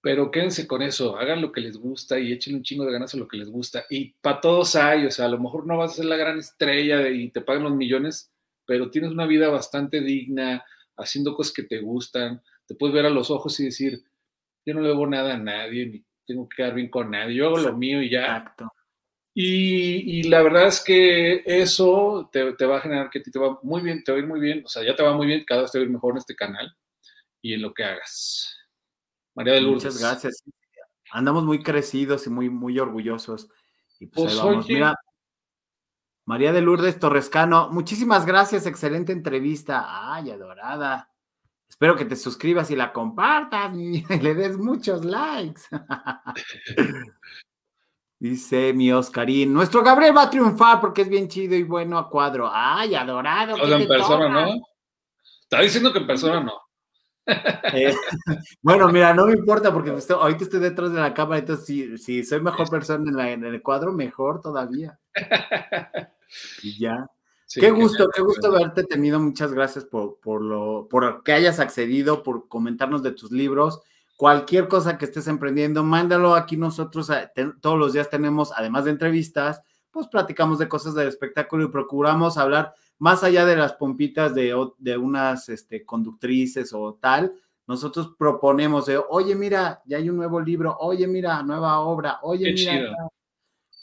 [0.00, 3.14] pero quédense con eso, hagan lo que les gusta y échenle un chingo de ganas
[3.14, 3.84] a lo que les gusta.
[3.90, 6.38] Y para todos hay, o sea, a lo mejor no vas a ser la gran
[6.38, 8.30] estrella de- y te pagan los millones,
[8.64, 10.64] pero tienes una vida bastante digna,
[10.96, 14.02] haciendo cosas que te gustan, te puedes ver a los ojos y decir,
[14.66, 17.48] yo no le debo nada a nadie, ni tengo que quedar bien con nadie, yo
[17.48, 18.22] hago lo mío y ya.
[18.38, 18.72] Exacto.
[19.40, 23.56] Y, la verdad es que eso te, va a generar que a ti te va
[23.62, 25.44] muy bien, te va a ir muy bien, o sea, ya te va muy bien,
[25.46, 26.76] cada vez te va a ir mejor en este canal
[27.40, 28.58] y en lo que hagas.
[29.36, 29.84] María de Lourdes.
[29.84, 30.42] Muchas gracias.
[31.12, 33.48] Andamos muy crecidos y muy, muy orgullosos.
[34.00, 34.66] Y pues, pues vamos.
[34.66, 34.96] Mira,
[36.24, 40.14] María de Lourdes Torrescano, muchísimas gracias, excelente entrevista.
[40.14, 41.12] Ay, adorada.
[41.68, 45.62] Espero que te suscribas y la compartas y le des muchos likes.
[48.20, 52.08] Dice mi Oscarín, nuestro Gabriel va a triunfar porque es bien chido y bueno a
[52.10, 52.50] cuadro.
[52.52, 53.54] Ay, adorado.
[53.54, 54.66] O en persona no.
[55.42, 56.52] Está diciendo que en persona no.
[57.74, 57.94] Eh,
[58.62, 62.40] bueno, mira, no me importa porque ahorita estoy detrás de la cámara, entonces si, soy
[62.40, 64.98] mejor persona en, el cuadro, mejor todavía.
[66.62, 67.06] Y ya.
[67.54, 69.18] qué gusto, qué gusto haberte tenido.
[69.18, 73.80] Muchas gracias por, por, lo, por que hayas accedido, por comentarnos de tus libros.
[74.18, 77.08] Cualquier cosa que estés emprendiendo, mándalo aquí nosotros.
[77.60, 79.62] todos los días tenemos, además de entrevistas,
[79.92, 84.52] pues platicamos de cosas del espectáculo y procuramos hablar más allá de las pompitas de,
[84.78, 87.32] de unas este, conductrices o tal.
[87.68, 92.52] Nosotros proponemos de, oye, mira, ya hay un nuevo libro, oye, mira, nueva obra, oye,
[92.52, 92.96] mira.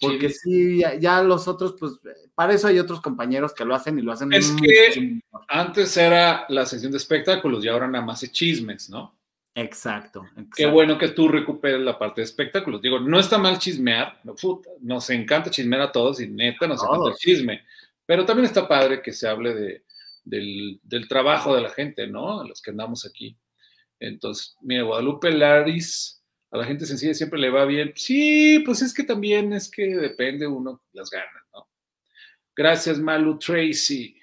[0.01, 1.93] Porque sí, ya, los otros, pues,
[2.33, 4.33] para eso hay otros compañeros que lo hacen y lo hacen.
[4.33, 9.15] Es que antes era la sesión de espectáculos y ahora nada más es chismes, ¿no?
[9.57, 12.81] Exacto, Qué bueno que tú recuperes la parte de espectáculos.
[12.81, 14.19] Digo, no está mal chismear,
[14.81, 17.63] nos encanta chismear a todos y neta nos encanta el chisme,
[18.05, 19.83] pero también está padre que se hable de,
[20.25, 22.41] del, trabajo de la gente, ¿no?
[22.41, 23.37] A los que andamos aquí.
[23.97, 26.21] Entonces, mira, Guadalupe Laris,
[26.51, 27.93] a la gente sencilla siempre le va bien.
[27.95, 31.69] Sí, pues es que también es que depende uno las ganas, ¿no?
[32.53, 34.19] Gracias, Malu Tracy,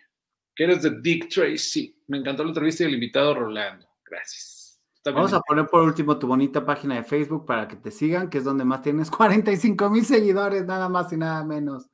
[0.54, 1.96] que eres de Dick Tracy.
[2.08, 3.88] Me encantó la entrevista y el invitado Rolando.
[4.04, 4.61] Gracias.
[5.04, 8.38] Vamos a poner por último tu bonita página de Facebook para que te sigan, que
[8.38, 11.86] es donde más tienes 45 mil seguidores, nada más y nada menos.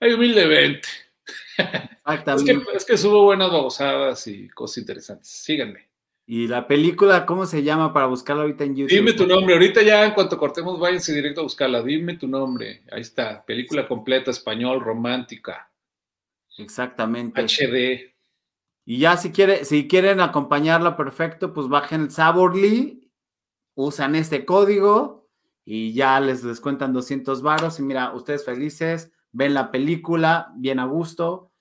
[0.00, 0.88] Hay humildemente.
[1.56, 2.52] Exactamente.
[2.52, 5.28] es, que, es que subo buenas babosadas y cosas interesantes.
[5.28, 5.92] Síganme.
[6.26, 8.96] ¿Y la película cómo se llama para buscarla ahorita en YouTube?
[8.96, 9.54] Dime tu nombre.
[9.54, 11.82] Ahorita ya en cuanto cortemos, váyanse directo a buscarla.
[11.82, 12.82] Dime tu nombre.
[12.90, 13.44] Ahí está.
[13.44, 15.70] Película completa, español, romántica.
[16.58, 17.42] Exactamente.
[17.42, 18.11] HD.
[18.84, 23.10] Y ya si, quiere, si quieren acompañarla perfecto, pues bajen el Saborly,
[23.74, 25.28] usan este código
[25.64, 30.86] y ya les descuentan 200 varos y mira, ustedes felices, ven la película bien a
[30.86, 31.52] gusto,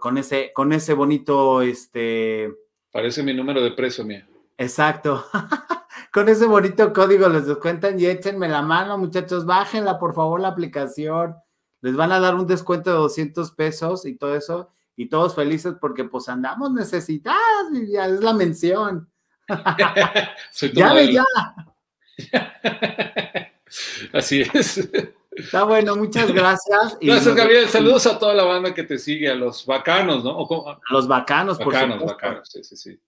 [0.00, 2.52] con ese, con ese bonito, este...
[2.92, 4.28] Parece mi número de precio, mía.
[4.58, 5.24] Exacto.
[6.12, 10.48] con ese bonito código les descuentan y échenme la mano, muchachos, bájenla por favor la
[10.48, 11.36] aplicación.
[11.80, 15.74] Les van a dar un descuento de 200 pesos y todo eso y todos felices
[15.80, 19.10] porque pues andamos necesitados, ya es la mención.
[20.74, 21.24] ya ve ya.
[24.12, 24.88] Así es.
[25.30, 26.98] Está bueno, muchas gracias.
[27.00, 27.68] gracias, Gabriel.
[27.68, 30.40] Saludos a toda la banda que te sigue, a los bacanos, ¿no?
[30.66, 32.98] A los bacanos, por bacanos, bacanos, sí, sí, sí.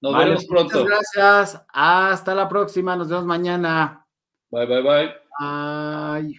[0.00, 0.84] Nos vemos pronto.
[0.84, 1.62] Muchas gracias.
[1.68, 2.96] Hasta la próxima.
[2.96, 4.06] Nos vemos mañana.
[4.50, 5.14] Bye, bye, bye.
[5.38, 6.26] Bye.